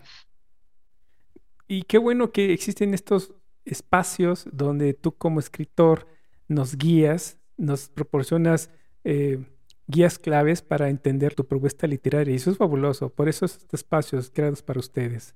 Y 1.68 1.82
qué 1.82 1.98
bueno 1.98 2.30
que 2.32 2.52
existen 2.52 2.94
estos 2.94 3.32
espacios 3.64 4.48
donde 4.52 4.94
tú 4.94 5.12
como 5.12 5.40
escritor 5.40 6.06
nos 6.48 6.76
guías, 6.76 7.38
nos 7.56 7.88
proporcionas 7.88 8.70
eh, 9.04 9.44
guías 9.86 10.18
claves 10.18 10.62
para 10.62 10.88
entender 10.88 11.34
tu 11.34 11.46
propuesta 11.46 11.86
literaria. 11.86 12.32
Y 12.32 12.36
eso 12.36 12.50
es 12.50 12.56
fabuloso. 12.56 13.10
Por 13.10 13.28
eso 13.28 13.44
estos 13.44 13.72
espacios 13.74 14.30
creados 14.32 14.62
para 14.62 14.80
ustedes. 14.80 15.34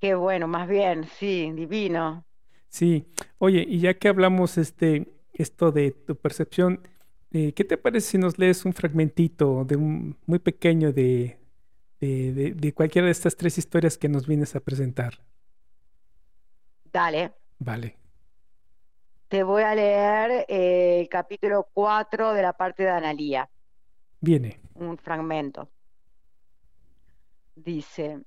Qué 0.00 0.14
bueno, 0.14 0.48
más 0.48 0.68
bien, 0.68 1.04
sí, 1.18 1.50
divino. 1.52 2.24
Sí. 2.68 3.06
Oye, 3.38 3.64
y 3.66 3.78
ya 3.78 3.94
que 3.94 4.08
hablamos 4.08 4.58
este, 4.58 5.14
esto 5.32 5.72
de 5.72 5.92
tu 5.92 6.16
percepción, 6.16 6.80
eh, 7.30 7.52
¿qué 7.52 7.64
te 7.64 7.78
parece 7.78 8.12
si 8.12 8.18
nos 8.18 8.38
lees 8.38 8.64
un 8.64 8.72
fragmentito 8.72 9.64
de 9.64 9.76
un 9.76 10.16
muy 10.26 10.38
pequeño 10.38 10.92
de, 10.92 11.38
de, 12.00 12.72
cualquiera 12.74 13.06
de 13.06 13.12
estas 13.12 13.36
tres 13.36 13.58
historias 13.58 13.96
que 13.96 14.08
nos 14.08 14.26
vienes 14.26 14.54
a 14.56 14.60
presentar? 14.60 15.22
Dale. 16.94 17.34
Vale. 17.58 17.98
Te 19.28 19.42
voy 19.42 19.64
a 19.64 19.74
leer 19.74 20.46
eh, 20.48 21.00
el 21.00 21.08
capítulo 21.10 21.68
4 21.74 22.32
de 22.32 22.42
la 22.42 22.54
parte 22.54 22.84
de 22.84 22.90
Analía. 22.90 23.50
Viene. 24.20 24.60
Un 24.74 24.96
fragmento. 24.96 25.68
Dice, 27.54 28.20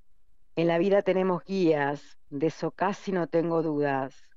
en 0.56 0.68
la 0.68 0.78
vida 0.78 1.02
tenemos 1.02 1.44
guías, 1.44 2.20
de 2.30 2.48
eso 2.48 2.70
casi 2.70 3.12
no 3.12 3.28
tengo 3.28 3.64
dudas 3.64 4.28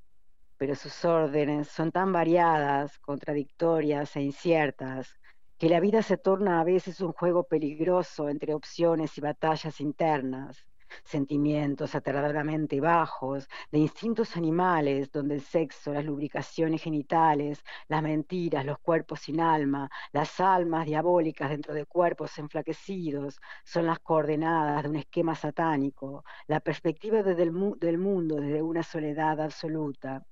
pero 0.60 0.74
sus 0.74 1.06
órdenes 1.06 1.68
son 1.68 1.90
tan 1.90 2.12
variadas, 2.12 2.98
contradictorias 2.98 4.14
e 4.16 4.20
inciertas, 4.20 5.16
que 5.56 5.70
la 5.70 5.80
vida 5.80 6.02
se 6.02 6.18
torna 6.18 6.60
a 6.60 6.64
veces 6.64 7.00
un 7.00 7.12
juego 7.12 7.44
peligroso 7.44 8.28
entre 8.28 8.52
opciones 8.52 9.16
y 9.16 9.22
batallas 9.22 9.80
internas, 9.80 10.66
sentimientos 11.02 11.94
aterradoramente 11.94 12.80
bajos, 12.80 13.48
de 13.70 13.78
instintos 13.78 14.36
animales, 14.36 15.10
donde 15.10 15.36
el 15.36 15.40
sexo, 15.40 15.92
las 15.92 16.04
lubricaciones 16.04 16.82
genitales, 16.82 17.62
las 17.88 18.02
mentiras, 18.02 18.64
los 18.64 18.78
cuerpos 18.78 19.20
sin 19.20 19.40
alma, 19.40 19.90
las 20.12 20.40
almas 20.40 20.86
diabólicas 20.86 21.50
dentro 21.50 21.74
de 21.74 21.86
cuerpos 21.86 22.38
enflaquecidos, 22.38 23.40
son 23.64 23.86
las 23.86 23.98
coordenadas 24.00 24.82
de 24.82 24.88
un 24.88 24.96
esquema 24.96 25.34
satánico, 25.34 26.24
la 26.46 26.60
perspectiva 26.60 27.22
del 27.22 27.52
mundo 27.52 28.36
desde 28.36 28.62
una 28.62 28.82
soledad 28.82 29.40
absoluta. 29.40 30.24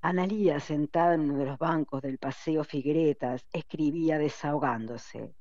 Analía, 0.00 0.58
sentada 0.58 1.14
en 1.14 1.20
uno 1.22 1.38
de 1.38 1.46
los 1.46 1.58
bancos 1.58 2.02
del 2.02 2.18
paseo 2.18 2.64
Figueretas, 2.64 3.46
escribía 3.52 4.18
desahogándose. 4.18 5.32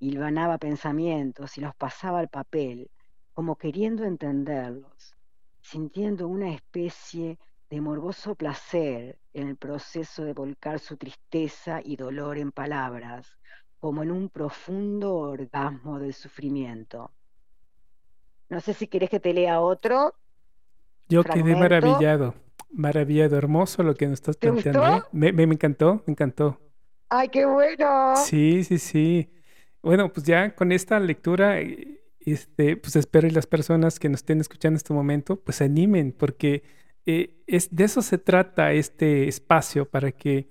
Hilvanaba 0.00 0.58
pensamientos 0.58 1.56
y 1.56 1.60
los 1.60 1.74
pasaba 1.76 2.18
al 2.18 2.28
papel, 2.28 2.90
como 3.34 3.56
queriendo 3.56 4.04
entenderlos, 4.04 5.16
sintiendo 5.60 6.28
una 6.28 6.52
especie 6.52 7.38
de 7.70 7.80
morboso 7.80 8.34
placer 8.34 9.18
en 9.32 9.48
el 9.48 9.56
proceso 9.56 10.24
de 10.24 10.32
volcar 10.32 10.80
su 10.80 10.96
tristeza 10.96 11.80
y 11.84 11.96
dolor 11.96 12.36
en 12.38 12.50
palabras, 12.50 13.38
como 13.78 14.02
en 14.02 14.10
un 14.10 14.28
profundo 14.28 15.14
orgasmo 15.14 15.98
del 15.98 16.12
sufrimiento. 16.12 17.12
No 18.48 18.60
sé 18.60 18.74
si 18.74 18.88
quieres 18.88 19.08
que 19.08 19.20
te 19.20 19.32
lea 19.32 19.60
otro. 19.60 20.14
Yo 21.08 21.22
quedé 21.22 21.54
maravillado. 21.54 22.34
Maravillado, 22.72 23.36
hermoso 23.36 23.82
lo 23.82 23.94
que 23.94 24.06
nos 24.06 24.14
estás 24.14 24.36
planteando. 24.36 24.96
¿eh? 24.96 25.02
Me, 25.12 25.32
me, 25.32 25.44
encantó, 25.44 26.02
me 26.06 26.12
encantó. 26.12 26.60
¡Ay, 27.08 27.28
qué 27.28 27.44
bueno! 27.44 28.16
Sí, 28.16 28.64
sí, 28.64 28.78
sí. 28.78 29.30
Bueno, 29.82 30.12
pues 30.12 30.26
ya 30.26 30.54
con 30.54 30.72
esta 30.72 31.00
lectura, 31.00 31.56
este, 32.20 32.76
pues 32.76 32.96
espero 32.96 33.28
que 33.28 33.34
las 33.34 33.46
personas 33.46 33.98
que 33.98 34.08
nos 34.08 34.20
estén 34.20 34.40
escuchando 34.40 34.74
en 34.74 34.78
este 34.78 34.94
momento, 34.94 35.40
pues 35.40 35.56
se 35.56 35.64
animen, 35.64 36.12
porque 36.12 36.62
eh, 37.06 37.42
es, 37.46 37.74
de 37.74 37.84
eso 37.84 38.02
se 38.02 38.18
trata 38.18 38.72
este 38.72 39.28
espacio, 39.28 39.88
para 39.88 40.12
que 40.12 40.48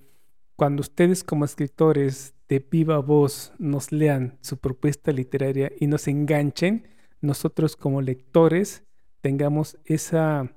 cuando 0.55 0.81
ustedes 0.81 1.23
como 1.23 1.45
escritores 1.45 2.33
de 2.47 2.59
viva 2.59 2.99
voz 2.99 3.53
nos 3.59 3.91
lean 3.91 4.37
su 4.41 4.57
propuesta 4.57 5.11
literaria 5.11 5.71
y 5.79 5.87
nos 5.87 6.07
enganchen, 6.07 6.87
nosotros 7.21 7.75
como 7.75 8.01
lectores 8.01 8.83
tengamos 9.21 9.77
esa 9.85 10.53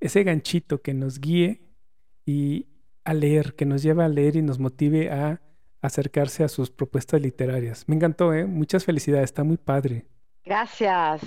ese 0.00 0.22
ganchito 0.24 0.82
que 0.82 0.94
nos 0.94 1.20
guíe 1.20 1.62
y 2.24 2.66
a 3.04 3.14
leer, 3.14 3.54
que 3.54 3.64
nos 3.64 3.82
lleve 3.82 4.04
a 4.04 4.08
leer 4.08 4.36
y 4.36 4.42
nos 4.42 4.58
motive 4.58 5.10
a 5.10 5.40
acercarse 5.80 6.44
a 6.44 6.48
sus 6.48 6.70
propuestas 6.70 7.20
literarias. 7.20 7.84
Me 7.86 7.96
encantó, 7.96 8.34
¿eh? 8.34 8.46
Muchas 8.46 8.84
felicidades, 8.84 9.24
está 9.24 9.44
muy 9.44 9.56
padre. 9.56 10.06
Gracias. 10.48 11.20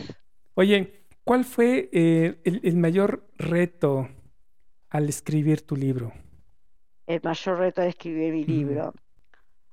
Oye, 0.56 1.06
¿cuál 1.24 1.46
fue 1.46 1.90
eh, 1.94 2.42
el, 2.44 2.76
mayor 2.76 3.28
reto 3.38 4.10
al 4.90 5.10
escribir 5.10 5.62
tu 5.62 5.76
libro? 5.76 6.12
El 7.06 7.22
mayor 7.24 7.60
reto 7.60 7.84
al 7.84 7.90
escribir 7.90 8.34
mi 8.34 8.46
libro. 8.46 8.96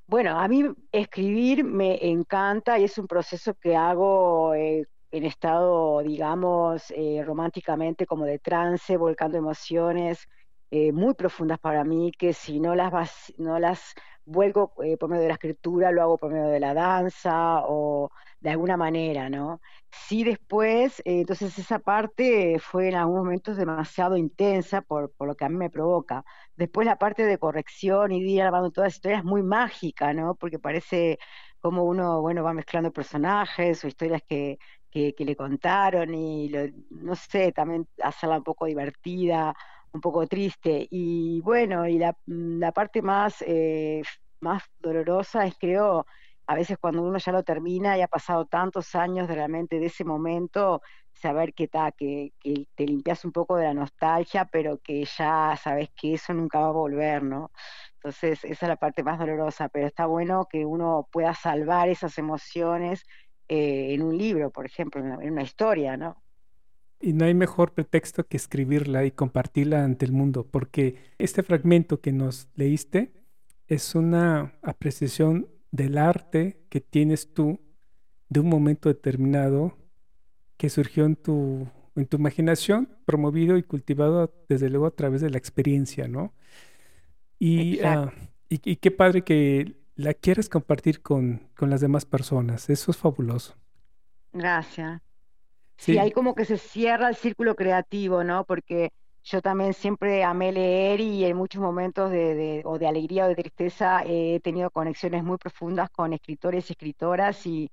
Bueno, 0.07 0.39
a 0.39 0.47
mí 0.49 0.67
escribir 0.93 1.65
me 1.65 1.99
encanta 2.11 2.79
y 2.79 2.85
es 2.85 2.99
un 2.99 3.07
proceso 3.07 3.55
que 3.55 3.75
hago 3.75 4.53
eh, 4.53 4.87
en 5.13 5.25
estado, 5.25 6.03
digamos, 6.03 6.91
eh, 6.91 7.23
románticamente 7.25 8.05
como 8.05 8.27
de 8.27 8.39
trance, 8.39 8.99
volcando 8.99 9.39
emociones 9.39 10.29
eh, 10.71 10.93
muy 10.93 11.15
profundas 11.15 11.59
para 11.59 11.85
mí, 11.85 12.13
que 12.13 12.35
si 12.35 12.61
no 12.61 12.75
las, 12.75 13.33
no 13.39 13.59
las 13.59 13.95
vuelco 14.27 14.75
por 15.01 15.09
medio 15.09 15.23
de 15.23 15.29
la 15.29 15.35
escritura, 15.35 15.91
lo 15.91 16.03
hago 16.03 16.19
por 16.19 16.33
medio 16.33 16.49
de 16.49 16.61
la 16.61 16.75
danza 16.75 17.63
o 17.67 18.11
de 18.41 18.51
alguna 18.51 18.77
manera, 18.77 19.29
¿no? 19.29 19.61
Sí 19.91 20.25
después, 20.25 21.03
entonces 21.05 21.59
esa 21.59 21.79
parte 21.81 22.59
fue 22.61 22.89
en 22.89 22.95
algunos 22.95 23.25
momentos 23.25 23.57
demasiado 23.57 24.17
intensa 24.17 24.83
por, 24.83 25.13
por, 25.13 25.29
lo 25.29 25.35
que 25.35 25.45
a 25.45 25.49
mí 25.49 25.57
me 25.57 25.71
provoca. 25.71 26.25
Después 26.57 26.87
la 26.87 26.99
parte 26.99 27.25
de 27.25 27.39
corrección 27.39 28.13
y 28.13 28.23
de 28.23 28.29
ir 28.31 28.43
armando 28.43 28.71
todas 28.71 28.89
las 28.89 28.95
historias 28.97 29.21
es 29.21 29.25
muy 29.25 29.43
mágica, 29.43 30.13
¿no? 30.15 30.35
Porque 30.37 30.59
parece 30.59 31.19
como 31.61 31.85
uno, 31.85 32.21
bueno, 32.21 32.45
va 32.45 32.53
mezclando 32.55 32.93
personajes 32.93 33.85
o 33.85 33.89
historias 33.89 34.23
que 34.29 34.59
que, 34.91 35.15
le 35.19 35.37
contaron 35.37 36.15
y 36.15 36.51
no 36.91 37.15
sé, 37.15 37.53
también 37.53 37.87
hacerla 38.03 38.39
un 38.39 38.45
poco 38.45 38.67
divertida, 38.67 39.55
un 39.93 40.01
poco 40.01 40.27
triste. 40.27 40.87
Y 40.91 41.41
bueno, 41.43 41.87
y 41.87 41.99
la, 41.99 42.73
parte 42.73 43.03
más, 43.03 43.43
eh, 43.47 44.03
más 44.41 44.63
dolorosa 44.79 45.47
es 45.47 45.55
creo, 45.59 46.07
a 46.49 46.55
veces 46.55 46.79
cuando 46.79 47.03
uno 47.03 47.19
ya 47.19 47.31
lo 47.31 47.43
termina 47.43 47.99
y 47.99 48.01
ha 48.01 48.09
pasado 48.09 48.47
tantos 48.47 48.95
años 48.95 49.29
realmente 49.29 49.79
de 49.79 49.87
ese 49.87 50.03
momento, 50.03 50.81
saber 51.13 51.53
que, 51.53 51.69
ta, 51.69 51.93
que, 51.93 52.33
te 52.75 52.87
limpias 52.87 53.23
un 53.27 53.33
poco 53.33 53.57
de 53.57 53.65
la 53.65 53.75
nostalgia, 53.75 54.47
pero 54.47 54.79
que 54.79 55.05
ya 55.05 55.59
sabes 55.63 55.91
que 55.95 56.15
eso 56.15 56.33
nunca 56.33 56.59
va 56.59 56.69
a 56.69 56.73
volver, 56.73 57.23
¿no? 57.23 57.51
Entonces, 57.97 58.43
esa 58.45 58.65
es 58.65 58.69
la 58.69 58.77
parte 58.77 59.03
más 59.03 59.19
dolorosa, 59.19 59.69
pero 59.69 59.87
está 59.87 60.07
bueno 60.07 60.49
que 60.51 60.65
uno 60.65 61.07
pueda 61.13 61.35
salvar 61.35 61.91
esas 61.91 62.17
emociones 62.17 63.05
eh, 63.49 63.93
en 63.93 64.03
un 64.03 64.17
libro, 64.17 64.51
por 64.51 64.65
ejemplo, 64.65 65.03
en 65.03 65.31
una, 65.31 65.43
historia, 65.43 65.99
¿no? 65.99 66.17
Y 66.99 67.13
no 67.13 67.27
hay 67.27 67.35
mejor 67.35 67.75
pretexto 67.75 68.27
que 68.27 68.39
escribirla 68.39 69.05
y 69.05 69.11
compartirla 69.11 69.85
ante 69.85 70.07
el 70.07 70.13
mundo, 70.13 70.47
porque 70.51 70.97
este 71.19 71.43
fragmento 71.43 72.01
que 72.01 72.13
nos 72.13 72.49
leíste 72.55 73.13
es 73.67 73.95
una 73.95 74.55
apreciación 74.63 75.58
del 75.71 75.99
arte 75.99 76.65
que 76.69 76.81
tienes 76.81 77.33
tú 77.33 77.61
de 78.29 78.41
un 78.41 78.49
momento 78.49 78.89
determinado 78.89 79.77
que 80.57 80.71
surgió 80.71 81.05
en 81.05 81.17
tu, 81.17 81.69
en 81.97 82.07
tu 82.07 82.17
imaginación, 82.17 82.89
promovido 83.05 83.57
y 83.57 83.63
cultivado 83.63 84.33
desde 84.49 84.69
luego 84.69 84.87
a 84.87 84.91
través 84.91 85.21
de 85.21 85.31
la 85.31 85.39
experiencia, 85.39 86.09
¿no? 86.09 86.35
Y, 87.39 87.81
uh, 87.83 88.11
y, 88.49 88.61
y, 88.65 88.77
qué 88.77 88.91
padre 88.91 89.23
que 89.23 89.77
la 89.99 90.15
quieres 90.15 90.49
compartir 90.49 91.03
con, 91.03 91.49
las 91.61 91.81
demás 91.81 92.05
personas. 92.05 92.71
Eso 92.71 92.93
es 92.93 92.97
fabuloso. 92.97 93.57
Gracias. 94.33 95.03
Sí. 95.77 95.97
ahí 95.99 96.11
como 96.11 96.35
que 96.35 96.45
se 96.45 96.59
cierra 96.59 97.09
el 97.09 97.15
círculo 97.15 97.55
creativo, 97.55 98.25
¿no? 98.25 98.45
Porque 98.45 98.91
yo 99.31 99.43
también 99.43 99.75
siempre 99.75 100.25
amé 100.25 100.53
leer 100.53 101.01
y 101.01 101.25
en 101.25 101.37
muchos 101.37 101.61
momentos 101.63 102.11
de, 102.11 102.63
o 102.65 102.79
de 102.79 102.87
alegría 102.87 103.27
o 103.27 103.29
de 103.29 103.35
tristeza 103.37 104.03
he 104.07 104.41
tenido 104.41 104.71
conexiones 104.71 105.23
muy 105.25 105.39
profundas 105.39 105.91
con 105.91 106.13
escritores 106.13 106.69
y 106.71 106.73
escritoras 106.73 107.47
y, 107.47 107.71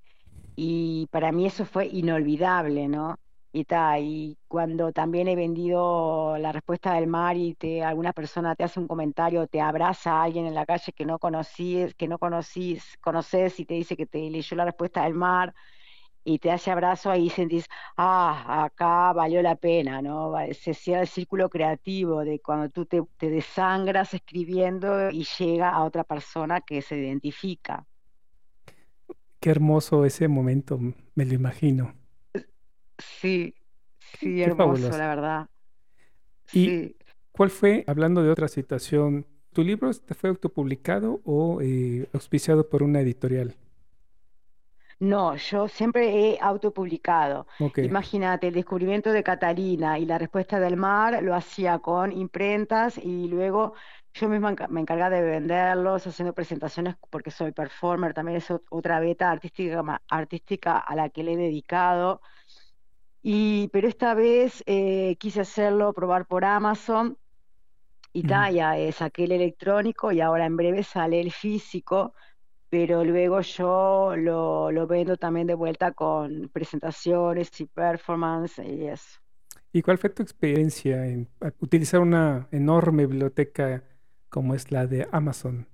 y 0.56 1.08
para 1.12 1.32
mí 1.32 1.46
eso 1.48 1.66
fue 1.66 1.88
inolvidable, 1.88 2.88
¿no? 2.88 3.16
y 3.54 3.66
y 4.00 4.38
cuando 4.48 4.92
también 4.92 5.28
he 5.30 5.36
vendido 5.36 6.38
la 6.38 6.52
respuesta 6.52 6.94
del 6.96 7.08
mar 7.08 7.38
y 7.38 7.56
te 7.56 7.84
alguna 7.84 8.12
persona 8.14 8.56
te 8.56 8.64
hace 8.66 8.80
un 8.82 8.88
comentario, 8.88 9.48
te 9.48 9.62
abraza 9.62 10.14
a 10.14 10.24
alguien 10.24 10.46
en 10.46 10.56
la 10.56 10.66
calle 10.66 10.92
que 10.94 11.06
no 11.06 11.20
conocís, 11.20 11.96
que 11.96 12.08
no 12.10 12.20
conocís, 12.20 12.98
conoces 13.02 13.60
y 13.60 13.66
te 13.66 13.76
dice 13.76 13.96
que 13.98 14.06
te 14.08 14.30
leyó 14.30 14.58
la 14.58 14.66
respuesta 14.66 15.04
del 15.06 15.14
mar 15.16 15.54
y 16.26 16.40
te 16.40 16.52
hace 16.52 16.72
abrazo, 16.72 17.12
ahí 17.12 17.30
sentís, 17.30 17.68
ah, 17.96 18.66
acá 18.66 19.14
valió 19.14 19.42
la 19.44 19.56
pena, 19.56 20.02
¿no? 20.02 20.34
Se 20.54 20.74
cierra 20.74 21.02
el 21.02 21.08
círculo 21.08 21.50
creativo 21.50 22.26
de 22.26 22.40
cuando 22.40 22.70
tú 22.70 22.86
te, 22.88 23.02
te 23.18 23.30
desangras 23.30 24.14
escribiendo 24.16 25.12
y 25.12 25.26
llega 25.38 25.70
a 25.70 25.84
otra 25.84 26.04
persona 26.04 26.62
que 26.62 26.82
se 26.82 26.98
identifica. 26.98 27.86
Qué 29.40 29.52
hermoso 29.52 30.04
ese 30.04 30.28
momento, 30.28 30.80
me 30.80 31.26
lo 31.26 31.34
imagino. 31.36 31.94
Sí, 32.98 33.54
sí, 34.20 34.42
hermoso, 34.42 34.98
la 34.98 35.08
verdad. 35.08 35.50
¿Y 36.52 36.96
cuál 37.32 37.52
fue, 37.52 37.84
hablando 37.86 38.24
de 38.24 38.32
otra 38.32 38.48
situación, 38.48 39.28
tu 39.54 39.64
libro 39.64 39.92
fue 39.94 40.32
autopublicado 40.32 41.22
o 41.24 41.62
eh, 41.62 42.10
auspiciado 42.14 42.68
por 42.68 42.82
una 42.82 43.02
editorial? 43.02 43.56
No, 45.00 45.36
yo 45.36 45.68
siempre 45.68 46.32
he 46.32 46.40
autopublicado. 46.42 47.48
Imagínate, 47.82 48.48
el 48.48 48.54
descubrimiento 48.54 49.12
de 49.12 49.24
Catalina 49.24 50.00
y 50.00 50.06
la 50.06 50.18
respuesta 50.18 50.60
del 50.60 50.78
mar 50.78 51.22
lo 51.22 51.36
hacía 51.36 51.80
con 51.80 52.12
imprentas 52.12 52.98
y 52.98 53.28
luego 53.28 53.74
yo 54.14 54.30
misma 54.30 54.56
me 54.70 54.82
encargaba 54.82 55.10
de 55.16 55.22
venderlos, 55.22 56.08
haciendo 56.08 56.34
presentaciones 56.34 56.96
porque 57.10 57.32
soy 57.32 57.52
performer, 57.52 58.14
también 58.14 58.38
es 58.38 58.50
otra 58.70 59.00
beta 59.02 59.30
artística, 59.32 60.02
artística 60.08 60.78
a 60.78 60.96
la 60.96 61.10
que 61.10 61.24
le 61.24 61.34
he 61.34 61.38
dedicado. 61.38 62.22
Y, 63.22 63.70
pero 63.74 63.88
esta 63.88 64.14
vez 64.14 64.64
eh, 64.66 65.18
quise 65.20 65.42
hacerlo, 65.42 65.94
probar 65.94 66.26
por 66.28 66.46
Amazon 66.46 67.18
y 68.14 68.26
ya 68.26 68.78
eh, 68.78 68.92
saqué 68.94 69.26
el 69.26 69.34
electrónico 69.34 70.12
y 70.12 70.22
ahora 70.22 70.46
en 70.46 70.56
breve 70.56 70.84
sale 70.84 71.20
el 71.20 71.32
físico, 71.34 72.14
pero 72.70 73.04
luego 73.04 73.42
yo 73.42 74.16
lo, 74.18 74.72
lo 74.72 74.88
vendo 74.88 75.18
también 75.18 75.48
de 75.48 75.54
vuelta 75.54 75.92
con 75.92 76.50
presentaciones 76.50 77.60
y 77.60 77.66
performance 77.66 78.60
y 78.60 78.88
eso. 78.88 79.20
¿Y 79.72 79.82
cuál 79.82 79.98
fue 79.98 80.10
tu 80.10 80.24
experiencia 80.24 81.06
en 81.06 81.28
utilizar 81.60 82.00
una 82.00 82.48
enorme 82.52 83.06
biblioteca 83.06 83.84
como 84.30 84.54
es 84.54 84.72
la 84.72 84.88
de 84.88 85.08
Amazon? 85.12 85.68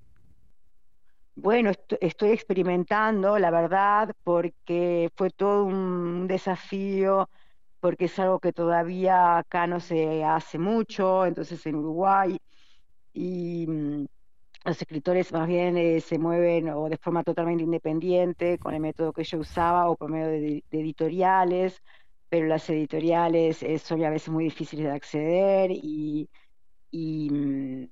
Bueno, 1.36 1.72
estoy 2.02 2.32
experimentando, 2.32 3.40
la 3.40 3.52
verdad, 3.52 4.12
porque 4.24 5.10
fue 5.16 5.30
todo 5.30 5.66
un 5.66 6.28
desafío 6.28 7.30
porque 7.82 8.06
es 8.06 8.20
algo 8.20 8.40
que 8.40 8.54
todavía 8.54 9.40
acá 9.40 9.68
no 9.68 9.80
se 9.80 10.24
hace 10.24 10.60
mucho, 10.60 11.26
entonces 11.26 11.66
en 11.66 11.76
Uruguay, 11.76 12.38
y 13.14 13.66
mm, 13.68 14.06
los 14.64 14.82
escritores 14.82 15.32
más 15.32 15.48
bien 15.48 15.78
eh, 15.78 16.02
se 16.02 16.20
mueven 16.20 16.70
o 16.70 16.88
de 16.90 16.98
forma 16.98 17.24
totalmente 17.24 17.64
independiente 17.64 18.58
con 18.60 18.74
el 18.74 18.80
método 18.82 19.14
que 19.14 19.24
yo 19.24 19.40
usaba 19.40 19.90
o 19.90 19.96
por 19.96 20.12
medio 20.12 20.28
de, 20.28 20.64
editoriales, 20.72 21.82
pero 22.30 22.48
las 22.48 22.70
editoriales 22.70 23.64
eh, 23.64 23.80
son 23.80 24.04
a 24.04 24.10
veces 24.10 24.30
muy 24.30 24.46
difíciles 24.46 24.86
de 24.86 24.92
acceder 24.92 25.72
y, 25.72 26.30
y 26.92 27.30
mm, 27.32 27.88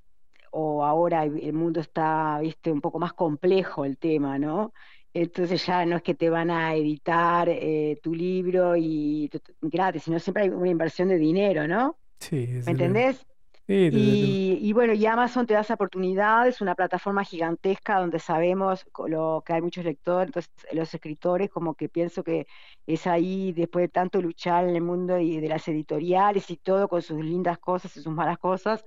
o 0.52 0.84
ahora 0.84 1.24
el 1.24 1.52
mundo 1.52 1.80
está, 1.80 2.38
viste, 2.40 2.72
un 2.72 2.80
poco 2.80 2.98
más 2.98 3.12
complejo 3.12 3.84
el 3.84 3.98
tema, 3.98 4.38
¿no? 4.38 4.72
Entonces 5.12 5.64
ya 5.66 5.84
no 5.86 5.96
es 5.96 6.02
que 6.02 6.14
te 6.14 6.30
van 6.30 6.50
a 6.50 6.74
editar 6.74 7.48
eh, 7.48 7.98
tu 8.02 8.14
libro 8.14 8.76
y 8.76 9.30
gratis, 9.60 10.04
sino 10.04 10.18
siempre 10.18 10.44
hay 10.44 10.48
una 10.50 10.68
inversión 10.68 11.08
de 11.08 11.18
dinero, 11.18 11.66
¿no? 11.66 11.98
Sí, 12.20 12.48
¿Me 12.64 12.72
entendés? 12.72 13.26
Y, 13.72 14.72
bueno, 14.72 14.92
Amazon 15.08 15.46
te 15.46 15.54
da 15.54 15.60
esa 15.60 15.74
oportunidad, 15.74 16.48
es 16.48 16.60
una 16.60 16.74
plataforma 16.74 17.22
gigantesca 17.24 18.00
donde 18.00 18.18
sabemos 18.18 18.84
lo 19.06 19.44
que 19.46 19.52
hay 19.52 19.62
muchos 19.62 19.84
lectores, 19.84 20.26
entonces 20.26 20.52
los 20.72 20.92
escritores 20.92 21.50
como 21.50 21.74
que 21.74 21.88
pienso 21.88 22.24
que 22.24 22.46
es 22.86 23.06
ahí, 23.06 23.52
después 23.52 23.84
de 23.84 23.88
tanto 23.88 24.20
luchar 24.20 24.68
en 24.68 24.74
el 24.74 24.82
mundo 24.82 25.18
y 25.20 25.40
de 25.40 25.48
las 25.48 25.68
editoriales 25.68 26.50
y 26.50 26.56
todo, 26.56 26.88
con 26.88 27.00
sus 27.00 27.24
lindas 27.24 27.58
cosas 27.58 27.96
y 27.96 28.02
sus 28.02 28.12
malas 28.12 28.38
cosas, 28.38 28.84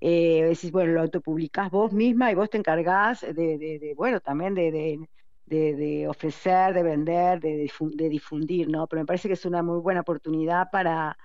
eh, 0.00 0.42
decís, 0.42 0.72
bueno, 0.72 0.92
lo 0.92 1.02
autopublicás 1.02 1.70
vos 1.70 1.92
misma 1.92 2.32
y 2.32 2.34
vos 2.34 2.50
te 2.50 2.58
encargás 2.58 3.20
de, 3.20 3.32
de, 3.34 3.94
bueno, 3.96 4.18
también 4.20 4.54
de, 4.54 4.98
de, 5.46 6.08
ofrecer, 6.08 6.74
de 6.74 6.82
vender, 6.82 7.40
de, 7.40 7.70
difundir, 8.08 8.68
¿no? 8.68 8.88
Pero 8.88 9.02
me 9.02 9.06
parece 9.06 9.28
que 9.28 9.34
es 9.34 9.44
una 9.46 9.62
muy 9.62 9.78
buena 9.80 10.00
oportunidad 10.00 10.70
para, 10.72 11.16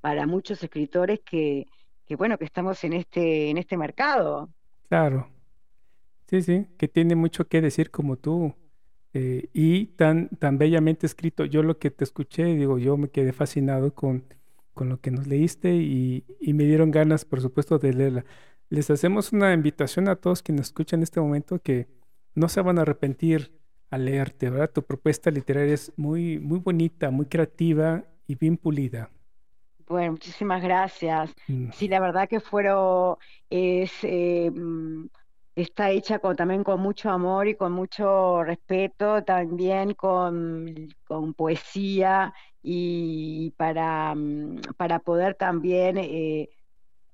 para 0.00 0.26
muchos 0.26 0.62
escritores 0.64 1.20
que, 1.24 1.66
que, 2.06 2.16
bueno, 2.16 2.38
que 2.38 2.44
estamos 2.44 2.82
en 2.84 2.92
este, 2.94 3.50
en 3.50 3.58
este 3.58 3.76
mercado. 3.76 4.48
Claro. 4.88 5.28
Sí, 6.28 6.42
sí, 6.42 6.66
que 6.78 6.88
tiene 6.88 7.14
mucho 7.14 7.46
que 7.48 7.60
decir 7.60 7.90
como 7.90 8.16
tú. 8.16 8.54
Eh, 9.14 9.48
y 9.54 9.86
tan, 9.96 10.28
tan 10.28 10.58
bellamente 10.58 11.06
escrito. 11.06 11.44
Yo 11.44 11.62
lo 11.62 11.78
que 11.78 11.90
te 11.90 12.04
escuché, 12.04 12.44
digo, 12.44 12.78
yo 12.78 12.96
me 12.96 13.08
quedé 13.08 13.32
fascinado 13.32 13.94
con, 13.94 14.24
con 14.74 14.88
lo 14.90 15.00
que 15.00 15.10
nos 15.10 15.26
leíste 15.26 15.74
y, 15.74 16.24
y 16.40 16.52
me 16.52 16.64
dieron 16.64 16.90
ganas, 16.90 17.24
por 17.24 17.40
supuesto, 17.40 17.78
de 17.78 17.94
leerla. 17.94 18.24
Les 18.68 18.90
hacemos 18.90 19.32
una 19.32 19.52
invitación 19.54 20.08
a 20.08 20.16
todos 20.16 20.42
quienes 20.42 20.66
escuchan 20.66 21.00
en 21.00 21.04
este 21.04 21.20
momento 21.20 21.60
que 21.60 21.88
no 22.34 22.48
se 22.48 22.60
van 22.60 22.78
a 22.78 22.82
arrepentir 22.82 23.52
a 23.90 23.98
leerte, 23.98 24.50
¿verdad? 24.50 24.70
Tu 24.70 24.82
propuesta 24.82 25.30
literaria 25.30 25.74
es 25.74 25.92
muy, 25.96 26.38
muy 26.38 26.58
bonita, 26.58 27.10
muy 27.10 27.26
creativa 27.26 28.04
y 28.26 28.34
bien 28.34 28.56
pulida. 28.56 29.10
Bueno, 29.88 30.12
muchísimas 30.12 30.62
gracias. 30.62 31.32
Mm. 31.48 31.70
Sí, 31.72 31.88
la 31.88 32.00
verdad 32.00 32.28
que 32.28 32.40
fueron, 32.40 33.16
es, 33.50 33.92
eh, 34.02 34.50
mm, 34.50 35.06
está 35.54 35.90
hecha 35.90 36.18
con, 36.18 36.36
también 36.36 36.64
con 36.64 36.80
mucho 36.80 37.10
amor 37.10 37.48
y 37.48 37.54
con 37.54 37.72
mucho 37.72 38.42
respeto, 38.44 39.22
también 39.24 39.94
con, 39.94 40.88
con 41.06 41.34
poesía 41.34 42.34
y 42.62 43.52
para, 43.56 44.14
mm, 44.14 44.60
para 44.76 44.98
poder 44.98 45.34
también 45.34 45.98
eh, 45.98 46.50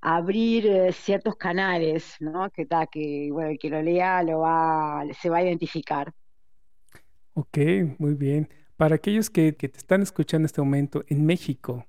abrir 0.00 0.66
eh, 0.66 0.92
ciertos 0.92 1.36
canales, 1.36 2.16
¿no? 2.20 2.50
Que, 2.50 2.66
ta, 2.66 2.86
que 2.86 3.28
bueno, 3.32 3.50
el 3.50 3.58
que 3.58 3.70
lo 3.70 3.82
lea 3.82 4.22
lo 4.22 4.40
va, 4.40 5.04
se 5.20 5.30
va 5.30 5.38
a 5.38 5.44
identificar. 5.44 6.12
Ok, 7.34 7.58
muy 7.98 8.14
bien. 8.14 8.48
Para 8.76 8.96
aquellos 8.96 9.30
que, 9.30 9.52
te 9.52 9.66
están 9.66 10.02
escuchando 10.02 10.42
en 10.42 10.46
este 10.46 10.60
momento 10.60 11.04
en 11.06 11.24
México 11.24 11.86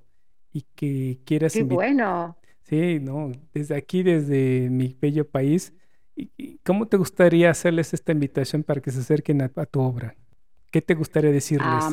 y 0.53 0.61
que 0.75 1.19
quieras... 1.25 1.53
Qué 1.53 1.63
bueno. 1.63 2.37
Sí, 2.61 2.99
no, 3.01 3.31
desde 3.53 3.75
aquí, 3.75 4.03
desde 4.03 4.69
mi 4.69 4.95
bello 4.99 5.27
país, 5.29 5.73
¿cómo 6.63 6.87
te 6.87 6.97
gustaría 6.97 7.49
hacerles 7.49 7.93
esta 7.93 8.11
invitación 8.13 8.63
para 8.63 8.79
que 8.79 8.91
se 8.91 8.99
acerquen 8.99 9.41
a, 9.41 9.49
tu 9.65 9.81
obra? 9.81 10.15
¿Qué 10.71 10.81
te 10.81 10.93
gustaría 10.93 11.31
decirles? 11.31 11.83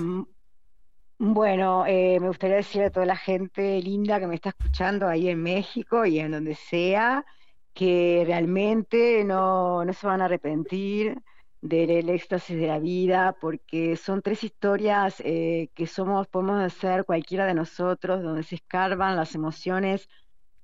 bueno, 1.18 1.84
eh, 1.86 2.18
me 2.18 2.28
gustaría 2.28 2.56
decirle 2.56 2.86
a 2.86 2.90
toda 2.90 3.04
la 3.04 3.16
gente 3.16 3.82
linda 3.82 4.18
que 4.20 4.26
me 4.26 4.36
está 4.36 4.50
escuchando 4.50 5.06
ahí 5.06 5.28
en 5.28 5.42
México 5.42 6.06
y 6.06 6.18
en 6.18 6.30
donde 6.30 6.54
sea, 6.54 7.26
que 7.74 8.22
realmente 8.26 9.22
no, 9.24 9.84
no 9.84 9.92
se 9.92 10.06
van 10.06 10.22
a 10.22 10.26
arrepentir, 10.26 11.20
del 11.62 12.08
éxtasis 12.08 12.58
de 12.58 12.66
la 12.66 12.78
vida, 12.78 13.36
porque 13.40 13.96
son 13.96 14.22
tres 14.22 14.44
historias 14.44 15.20
eh, 15.24 15.68
que 15.74 15.86
somos, 15.86 16.26
podemos 16.28 16.60
hacer 16.62 17.04
cualquiera 17.04 17.46
de 17.46 17.54
nosotros, 17.54 18.22
donde 18.22 18.42
se 18.44 18.54
escarban 18.56 19.16
las 19.16 19.34
emociones 19.34 20.08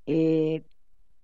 eh, 0.07 0.65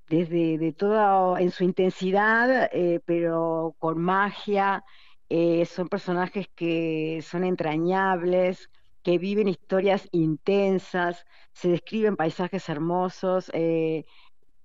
desde 0.09 0.59
de 0.59 0.73
todo 0.73 1.39
en 1.39 1.51
su 1.51 1.65
intensidad, 1.65 2.69
eh, 2.73 3.01
pero 3.07 3.75
con 3.79 3.99
magia. 4.01 4.85
son 5.67 5.89
personajes 5.89 6.49
que 6.55 7.21
son 7.23 7.45
entrañables, 7.45 8.69
que 9.03 9.19
viven 9.19 9.49
historias 9.49 10.09
intensas, 10.13 11.25
se 11.53 11.69
describen 11.71 12.17
paisajes 12.17 12.69
hermosos, 12.69 13.51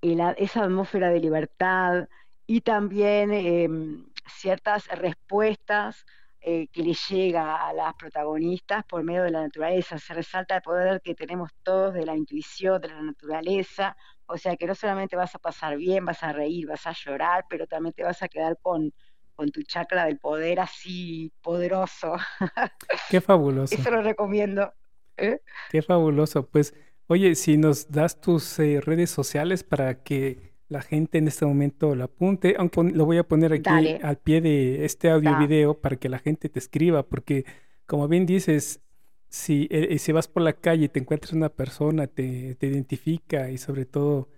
esa 0.02 0.64
atmósfera 0.64 1.10
de 1.10 1.20
libertad 1.20 2.08
y 2.46 2.62
también 2.62 3.32
em, 3.34 4.06
ciertas 4.28 4.88
respuestas 4.88 6.06
eh, 6.40 6.68
que 6.72 6.84
le 6.84 6.94
llega 7.10 7.68
a 7.68 7.74
las 7.74 7.94
protagonistas 7.96 8.86
por 8.86 9.04
medio 9.04 9.24
de 9.24 9.32
la 9.32 9.42
naturaleza. 9.42 9.98
Se 9.98 10.14
resalta 10.14 10.56
el 10.56 10.62
poder 10.62 11.02
que 11.02 11.16
tenemos 11.16 11.52
todos 11.64 11.94
de 11.94 12.06
la 12.06 12.16
intuición, 12.16 12.80
de 12.80 12.90
la 12.90 13.02
naturaleza. 13.02 13.98
O 14.28 14.38
sea 14.38 14.56
que 14.56 14.68
no 14.68 14.76
solamente 14.76 15.16
vas 15.16 15.36
a 15.36 15.40
pasar 15.40 15.76
bien, 15.78 16.06
vas 16.06 16.24
a 16.24 16.32
reír, 16.32 16.68
vas 16.68 16.86
a 16.88 16.94
llorar, 16.94 17.46
pero 17.50 17.68
también 17.68 17.94
te 17.94 18.04
vas 18.04 18.22
a 18.24 18.28
quedar 18.28 18.58
con, 18.62 18.94
con 19.36 19.52
tu 19.52 19.62
chakra 19.64 20.06
del 20.06 20.20
poder 20.20 20.60
así 20.60 21.34
poderoso. 21.42 22.16
Qué 23.10 23.20
fabuloso. 23.20 23.76
Eso 23.76 23.92
lo 23.92 24.02
recomiendo. 24.02 24.74
¿eh? 25.18 25.42
Qué 25.70 25.82
fabuloso. 25.82 26.48
Pues, 26.48 26.74
oye, 27.08 27.36
si 27.36 27.58
nos 27.58 27.92
das 27.92 28.22
tus 28.22 28.58
eh, 28.60 28.80
redes 28.80 29.10
sociales 29.10 29.64
para 29.64 30.04
que 30.04 30.47
la 30.70 30.82
gente 30.82 31.18
en 31.18 31.28
este 31.28 31.46
momento 31.46 31.96
lo 31.96 32.04
apunte, 32.04 32.56
aunque 32.58 32.84
lo 32.84 33.06
voy 33.06 33.18
a 33.18 33.24
poner 33.24 33.54
aquí 33.54 33.98
al 34.02 34.18
pie 34.18 34.42
de 34.42 34.86
este 34.86 35.10
audio 35.10 35.38
video 35.38 35.80
para 35.80 35.96
que 35.96 36.10
la 36.10 36.20
gente 36.20 36.50
te 36.50 36.60
escriba, 36.60 37.04
porque 37.04 37.46
como 37.86 38.08
bien 38.08 38.26
dices, 38.26 38.82
si, 39.30 39.68
eh, 39.72 39.98
si 39.98 40.12
vas 40.12 40.28
por 40.28 40.44
la 40.44 40.54
calle 40.54 40.86
y 40.86 40.90
te 40.90 41.00
encuentras 41.00 41.34
una 41.34 41.50
persona, 41.50 42.08
te, 42.08 42.56
te, 42.56 42.68
identifica 42.68 43.50
y 43.50 43.58
sobre 43.58 43.86
todo 43.86 44.30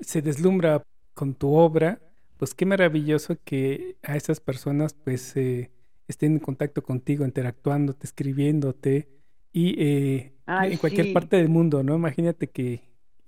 se 0.00 0.22
deslumbra 0.22 0.82
con 1.12 1.34
tu 1.34 1.54
obra, 1.54 2.00
pues 2.38 2.54
qué 2.54 2.64
maravilloso 2.66 3.36
que 3.44 3.96
a 4.02 4.16
esas 4.16 4.40
personas 4.40 4.94
pues 4.94 5.36
eh, 5.36 5.70
estén 6.08 6.32
en 6.32 6.38
contacto 6.38 6.82
contigo, 6.82 7.24
interactuándote, 7.24 8.06
escribiéndote 8.06 9.08
y 9.52 9.74
eh, 9.78 10.32
en 10.46 10.78
cualquier 10.78 11.12
parte 11.12 11.36
del 11.36 11.48
mundo, 11.48 11.82
¿no? 11.82 11.94
Imagínate 11.94 12.48
que, 12.48 12.82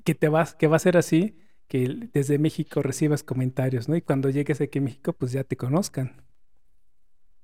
que 0.05 0.15
te 0.15 0.29
vas, 0.29 0.55
que 0.55 0.67
va 0.67 0.77
a 0.77 0.81
ser 0.81 0.97
así 0.97 1.37
que 1.69 2.09
desde 2.13 2.39
México 2.39 2.83
recibas 2.83 3.23
comentarios, 3.25 3.89
¿no? 3.89 3.97
Y 3.97 4.03
cuando 4.03 4.31
llegues 4.31 4.61
aquí 4.61 4.79
a 4.79 4.83
México, 4.83 5.13
pues 5.15 5.33
ya 5.33 5.45
te 5.45 5.57
conozcan. 5.57 6.25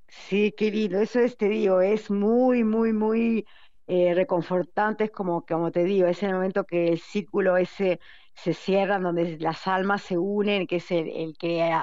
Sí, 0.09 0.53
qué 0.57 0.71
lindo. 0.71 1.01
Eso 1.01 1.21
es, 1.21 1.37
te 1.37 1.49
digo, 1.49 1.81
es 1.81 2.11
muy, 2.11 2.65
muy, 2.65 2.93
muy 2.93 3.47
eh, 3.87 4.15
reconfortante. 4.15 5.05
Es 5.05 5.11
como, 5.11 5.45
como 5.47 5.71
te 5.73 5.85
digo, 5.85 6.07
es 6.07 6.23
el 6.23 6.33
momento 6.35 6.65
que 6.65 6.89
el 6.89 6.99
círculo 7.01 7.57
ese 7.57 7.99
se 8.35 8.55
cierra, 8.55 8.99
donde 8.99 9.39
las 9.39 9.67
almas 9.67 10.03
se 10.03 10.19
unen, 10.19 10.67
que 10.67 10.77
es 10.77 10.91
el, 10.91 11.09
el, 11.09 11.37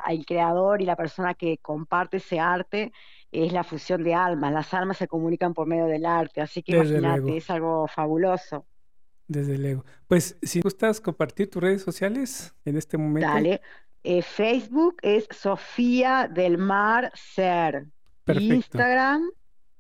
el 0.08 0.26
creador 0.26 0.82
y 0.82 0.86
la 0.86 0.96
persona 0.96 1.34
que 1.36 1.58
comparte 1.60 2.18
ese 2.18 2.40
arte, 2.40 2.92
es 3.32 3.52
la 3.54 3.64
fusión 3.64 4.04
de 4.04 4.14
almas. 4.16 4.54
Las 4.54 4.74
almas 4.74 4.98
se 4.98 5.08
comunican 5.08 5.54
por 5.54 5.68
medio 5.68 5.86
del 5.86 6.06
arte. 6.06 6.42
Así 6.42 6.64
que 6.64 6.72
imagínate, 6.74 7.38
es 7.38 7.50
algo 7.50 7.88
fabuloso. 7.88 8.66
Desde 9.30 9.60
luego. 9.60 9.86
Pues 10.08 10.38
si 10.42 10.60
gustas 10.60 11.00
compartir 11.00 11.50
tus 11.52 11.62
redes 11.62 11.84
sociales 11.84 12.54
en 12.66 12.76
este 12.78 12.98
momento. 12.98 13.30
Dale. 13.30 13.62
Eh, 14.04 14.24
Facebook 14.24 14.98
es 15.04 15.28
Sofía 15.30 16.28
del 16.28 16.58
Mar 16.58 17.12
Ser. 17.14 17.86
Perfecto. 18.24 18.56
Instagram, 18.56 19.30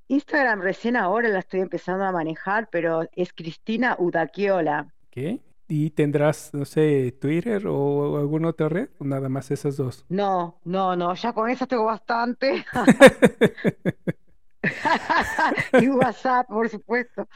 Instagram 0.07 0.62
recién 0.62 0.95
ahora 0.95 1.29
la 1.29 1.39
estoy 1.39 1.62
empezando 1.62 2.03
a 2.05 2.12
manejar, 2.12 2.69
pero 2.71 3.09
es 3.15 3.33
Cristina 3.33 3.95
Udaquiola. 3.97 4.93
¿Qué? 5.09 5.39
¿Y 5.67 5.89
tendrás, 5.91 6.53
no 6.53 6.65
sé, 6.65 7.12
Twitter 7.19 7.65
o 7.67 8.19
alguna 8.19 8.49
otra 8.49 8.69
red? 8.69 8.89
¿O 8.99 9.03
nada 9.03 9.29
más 9.29 9.49
esas 9.49 9.77
dos? 9.77 10.05
No, 10.09 10.59
no, 10.63 10.95
no, 10.95 11.15
ya 11.15 11.33
con 11.33 11.49
esas 11.49 11.67
tengo 11.67 11.85
bastante. 11.85 12.65
y 15.81 15.88
WhatsApp, 15.89 16.47
por 16.47 16.69
supuesto. 16.69 17.27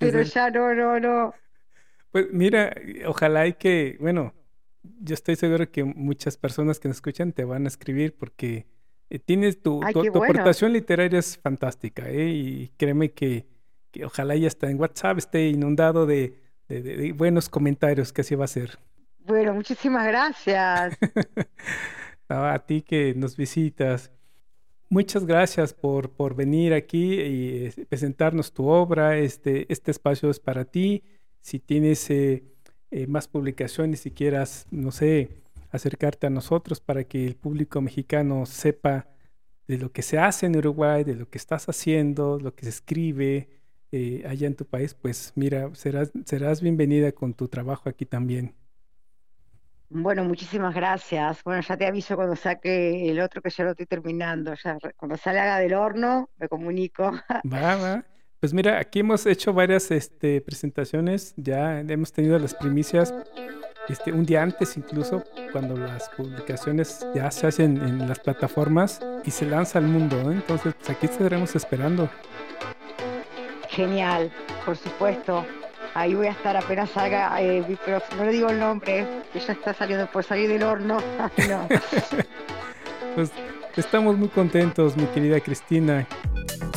Pero 0.00 0.22
ya 0.22 0.50
no, 0.50 0.74
no, 0.74 0.98
no. 0.98 1.34
Pues 2.10 2.26
mira, 2.32 2.74
ojalá 3.06 3.46
y 3.46 3.54
que, 3.54 3.96
bueno, 4.00 4.34
yo 4.82 5.14
estoy 5.14 5.36
seguro 5.36 5.70
que 5.70 5.84
muchas 5.84 6.36
personas 6.36 6.80
que 6.80 6.88
nos 6.88 6.96
escuchan 6.98 7.32
te 7.32 7.44
van 7.44 7.64
a 7.64 7.68
escribir 7.68 8.16
porque 8.16 8.66
eh, 9.10 9.18
tienes 9.18 9.62
tu, 9.62 9.80
tu, 9.92 10.00
aportación 10.00 10.72
literaria 10.72 11.18
es 11.18 11.38
fantástica, 11.38 12.08
¿eh? 12.08 12.28
Y 12.28 12.72
créeme 12.76 13.12
que, 13.12 13.46
que 13.90 14.04
ojalá 14.04 14.36
ya 14.36 14.48
está 14.48 14.70
en 14.70 14.80
WhatsApp 14.80 15.18
esté 15.18 15.48
inundado 15.48 16.06
de, 16.06 16.36
buenos 17.16 17.48
comentarios, 17.48 18.12
que 18.12 18.20
así 18.20 18.34
va 18.34 18.44
a 18.44 18.48
ser. 18.48 18.78
Bueno, 19.18 19.54
muchísimas 19.54 20.06
gracias. 20.06 20.96
a 22.28 22.58
ti 22.60 22.82
que 22.82 23.14
nos 23.14 23.36
visitas. 23.36 24.10
Muchas 24.88 25.24
gracias 25.24 25.74
por, 25.74 26.10
por 26.10 26.34
venir 26.34 26.72
aquí 26.74 27.14
y 27.14 27.66
eh, 27.66 27.86
presentarnos 27.88 28.52
tu 28.52 28.68
obra. 28.68 29.18
Este, 29.18 29.72
este 29.72 29.90
espacio 29.90 30.30
es 30.30 30.40
para 30.40 30.64
ti. 30.64 31.02
Si 31.40 31.58
tienes 31.58 32.10
eh, 32.10 32.44
eh, 32.90 33.06
más 33.06 33.28
publicaciones, 33.28 34.00
si 34.00 34.10
quieras, 34.10 34.66
no 34.70 34.90
sé, 34.92 35.42
acercarte 35.70 36.26
a 36.26 36.30
nosotros 36.30 36.80
para 36.80 37.04
que 37.04 37.26
el 37.26 37.36
público 37.36 37.80
mexicano 37.80 38.46
sepa 38.46 39.08
de 39.68 39.78
lo 39.78 39.92
que 39.92 40.02
se 40.02 40.18
hace 40.18 40.46
en 40.46 40.56
Uruguay, 40.56 41.04
de 41.04 41.14
lo 41.14 41.28
que 41.30 41.38
estás 41.38 41.68
haciendo, 41.68 42.38
lo 42.40 42.54
que 42.54 42.64
se 42.64 42.70
escribe 42.70 43.48
allá 44.26 44.46
en 44.46 44.54
tu 44.54 44.66
país, 44.66 44.94
pues 44.94 45.32
mira, 45.34 45.74
serás, 45.74 46.12
serás 46.24 46.60
bienvenida 46.60 47.10
con 47.12 47.34
tu 47.34 47.48
trabajo 47.48 47.88
aquí 47.88 48.06
también. 48.06 48.54
Bueno, 49.92 50.22
muchísimas 50.22 50.72
gracias. 50.72 51.42
Bueno, 51.42 51.62
ya 51.62 51.76
te 51.76 51.84
aviso 51.84 52.14
cuando 52.14 52.36
saque 52.36 53.10
el 53.10 53.18
otro 53.20 53.42
que 53.42 53.50
ya 53.50 53.64
lo 53.64 53.70
estoy 53.72 53.86
terminando. 53.86 54.54
Ya 54.54 54.78
cuando 54.96 55.16
salga 55.16 55.58
del 55.58 55.74
horno, 55.74 56.30
me 56.38 56.48
comunico. 56.48 57.10
Va, 57.52 57.74
va. 57.76 58.04
Pues 58.40 58.54
mira, 58.54 58.78
aquí 58.78 59.00
hemos 59.00 59.26
hecho 59.26 59.52
varias 59.52 59.90
este, 59.90 60.40
presentaciones, 60.40 61.34
ya 61.36 61.80
hemos 61.80 62.10
tenido 62.10 62.38
las 62.38 62.54
primicias 62.54 63.12
este, 63.86 64.12
un 64.12 64.24
día 64.24 64.42
antes 64.42 64.78
incluso, 64.78 65.22
cuando 65.52 65.76
las 65.76 66.08
publicaciones 66.10 67.06
ya 67.14 67.30
se 67.30 67.48
hacen 67.48 67.76
en 67.76 68.08
las 68.08 68.18
plataformas 68.18 69.00
y 69.26 69.30
se 69.30 69.44
lanza 69.44 69.78
al 69.78 69.84
mundo. 69.84 70.16
¿eh? 70.30 70.36
Entonces, 70.36 70.74
pues 70.74 70.88
aquí 70.88 71.04
estaremos 71.04 71.54
esperando. 71.54 72.08
Genial, 73.68 74.32
por 74.64 74.76
supuesto. 74.76 75.44
Ahí 75.92 76.14
voy 76.14 76.28
a 76.28 76.30
estar 76.30 76.56
apenas 76.56 76.88
salga 76.90 77.42
eh, 77.42 77.62
pero 77.84 78.00
no 78.16 78.24
le 78.24 78.32
digo 78.32 78.48
el 78.48 78.58
nombre, 78.58 79.06
que 79.34 79.40
ya 79.40 79.52
está 79.52 79.74
saliendo 79.74 80.06
por 80.06 80.24
salir 80.24 80.48
del 80.48 80.62
horno. 80.62 80.98
pues 83.14 83.32
estamos 83.76 84.16
muy 84.16 84.28
contentos, 84.28 84.96
mi 84.96 85.04
querida 85.06 85.40
Cristina. 85.40 86.06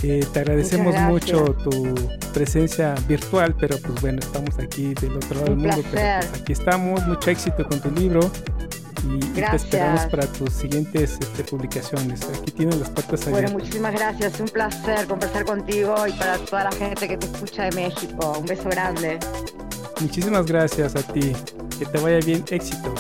Eh, 0.04 0.26
te 0.34 0.40
agradecemos 0.40 0.94
mucho 1.04 1.56
tu 1.64 1.96
presencia 2.34 2.94
virtual, 3.08 3.56
pero 3.58 3.78
pues 3.78 4.02
bueno, 4.02 4.20
estamos 4.20 4.60
aquí 4.60 4.94
del 4.96 5.16
otro 5.16 5.36
lado 5.36 5.46
del 5.46 5.56
mundo. 5.56 5.84
Pero 5.92 6.20
pues 6.20 6.42
aquí 6.42 6.52
estamos, 6.52 7.08
mucho 7.08 7.32
éxito 7.32 7.66
con 7.68 7.80
tu 7.80 7.90
libro 7.92 8.20
y, 9.10 9.20
te 9.20 9.56
esperamos 9.56 10.06
para 10.08 10.28
tus 10.28 10.52
siguientes 10.52 11.18
este, 11.22 11.44
publicaciones. 11.46 12.22
Aquí 12.24 12.52
tienen 12.52 12.82
las 12.82 12.90
puertas 12.90 13.22
abiertas. 13.28 13.52
Bueno, 13.54 13.60
muchísimas 13.60 13.94
gracias. 13.94 14.40
Un 14.42 14.48
placer 14.48 15.08
conversar 15.08 15.46
contigo 15.46 15.96
y 16.06 16.12
para 16.14 16.38
toda 16.38 16.66
la 16.66 16.72
gente 16.74 17.08
que 17.08 17.18
te 17.18 17.26
escucha 17.26 17.64
de 17.64 17.72
México. 17.72 18.40
Un 18.40 18.46
beso 18.46 18.70
grande. 18.70 19.20
Muchísimas 20.02 20.46
gracias 20.46 20.98
a 20.98 21.02
ti. 21.02 21.34
Que 21.80 21.86
te 21.86 21.98
vaya 22.00 22.20
bien. 22.20 22.44
Éxito. 22.50 22.94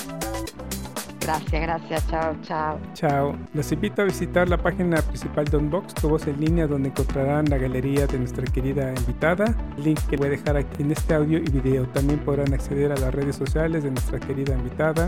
Gracias, 1.23 1.62
gracias. 1.62 2.07
Chao, 2.07 2.36
chao. 2.41 2.79
Chao. 2.93 3.36
Los 3.53 3.71
invito 3.71 4.01
a 4.01 4.05
visitar 4.05 4.49
la 4.49 4.57
página 4.57 5.01
principal 5.01 5.45
de 5.45 5.57
Unbox, 5.57 5.93
tu 5.95 6.09
voz 6.09 6.27
en 6.27 6.39
línea, 6.39 6.67
donde 6.67 6.89
encontrarán 6.89 7.49
la 7.49 7.57
galería 7.57 8.07
de 8.07 8.19
nuestra 8.19 8.43
querida 8.45 8.93
invitada. 8.93 9.55
link 9.77 9.99
que 10.09 10.17
voy 10.17 10.27
a 10.27 10.31
dejar 10.31 10.57
aquí 10.57 10.83
en 10.83 10.91
este 10.91 11.13
audio 11.13 11.39
y 11.39 11.49
video. 11.49 11.88
También 11.88 12.19
podrán 12.19 12.53
acceder 12.53 12.91
a 12.91 12.95
las 12.95 13.13
redes 13.13 13.36
sociales 13.36 13.83
de 13.83 13.91
nuestra 13.91 14.19
querida 14.19 14.53
invitada 14.53 15.07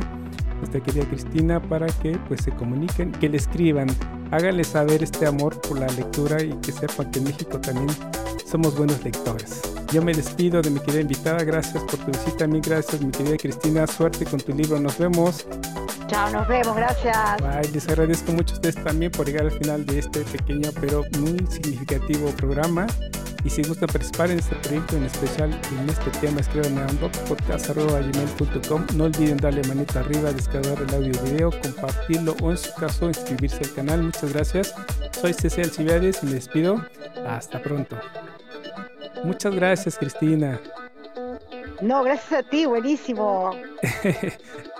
nuestra 0.58 0.82
querida 0.82 1.06
Cristina 1.06 1.62
para 1.62 1.88
que 1.88 2.18
pues 2.28 2.42
se 2.44 2.52
comuniquen, 2.52 3.12
que 3.12 3.30
le 3.30 3.38
escriban, 3.38 3.88
háganle 4.32 4.64
saber 4.64 5.04
este 5.04 5.26
amor 5.26 5.60
por 5.62 5.80
la 5.80 5.88
lectura 5.88 6.42
y 6.42 6.54
que 6.62 6.72
sepan 6.72 7.12
que 7.12 7.20
en 7.20 7.26
México 7.26 7.60
también 7.60 7.88
somos 8.46 8.78
buenos 8.78 9.04
lectores. 9.04 9.62
Yo 9.92 10.02
me 10.02 10.14
despido 10.14 10.62
de 10.62 10.70
mi 10.70 10.80
querida 10.80 11.02
invitada, 11.02 11.44
gracias 11.44 11.84
por 11.84 11.98
tu 12.00 12.12
visita, 12.12 12.48
mil 12.48 12.62
gracias 12.62 13.02
mi 13.02 13.12
querida 13.12 13.38
Cristina, 13.38 13.88
suerte 13.88 14.26
con 14.26 14.40
tu 14.40 14.54
libro, 14.54 14.80
nos 14.80 14.98
vemos. 14.98 15.46
Chao, 16.08 16.30
nos 16.32 16.48
vemos, 16.48 16.76
gracias. 16.76 17.38
Bye, 17.42 17.72
les 17.74 17.88
agradezco 17.90 18.32
mucho 18.32 18.54
a 18.54 18.58
ustedes 18.58 18.76
también 18.84 19.12
por 19.12 19.26
llegar 19.26 19.44
al 19.46 19.52
final 19.52 19.86
de 19.86 20.00
este 20.00 20.22
pequeño 20.22 20.70
pero 20.80 21.04
muy 21.20 21.38
significativo 21.50 22.30
programa. 22.32 22.88
Y 23.44 23.50
si 23.52 23.62
gustan 23.62 23.88
participar 23.88 24.32
en 24.32 24.40
este 24.40 24.56
proyecto, 24.56 24.98
en 24.98 25.04
especial 25.04 25.52
en 25.80 25.90
este 25.90 26.10
tema, 26.20 26.42
escriban 26.42 26.80
a 26.80 26.88
podcast.gmail.com. 27.28 28.88
No 28.96 29.04
olviden 29.04 29.38
darle 29.38 29.62
manita 29.68 30.00
arriba, 30.00 30.32
descargar 30.32 30.82
el 30.82 30.96
audio 30.96 31.12
y 31.12 31.30
video, 31.30 31.52
compartirlo 31.62 32.36
o 32.42 32.50
en 32.50 32.58
su 32.58 32.74
caso 32.74 33.06
inscribirse 33.06 33.64
al 33.64 33.74
canal. 33.74 34.02
Muchas 34.02 34.34
gracias. 34.34 34.76
Soy 35.12 35.34
Cecil 35.34 35.70
Civiades 35.70 36.24
y 36.24 36.26
me 36.26 36.34
despido. 36.34 36.84
Hasta 37.28 37.62
pronto. 37.62 37.98
Muchas 39.24 39.54
gracias, 39.54 39.98
Cristina. 39.98 40.60
No, 41.82 42.04
gracias 42.04 42.46
a 42.46 42.50
ti, 42.50 42.66
buenísimo. 42.66 43.52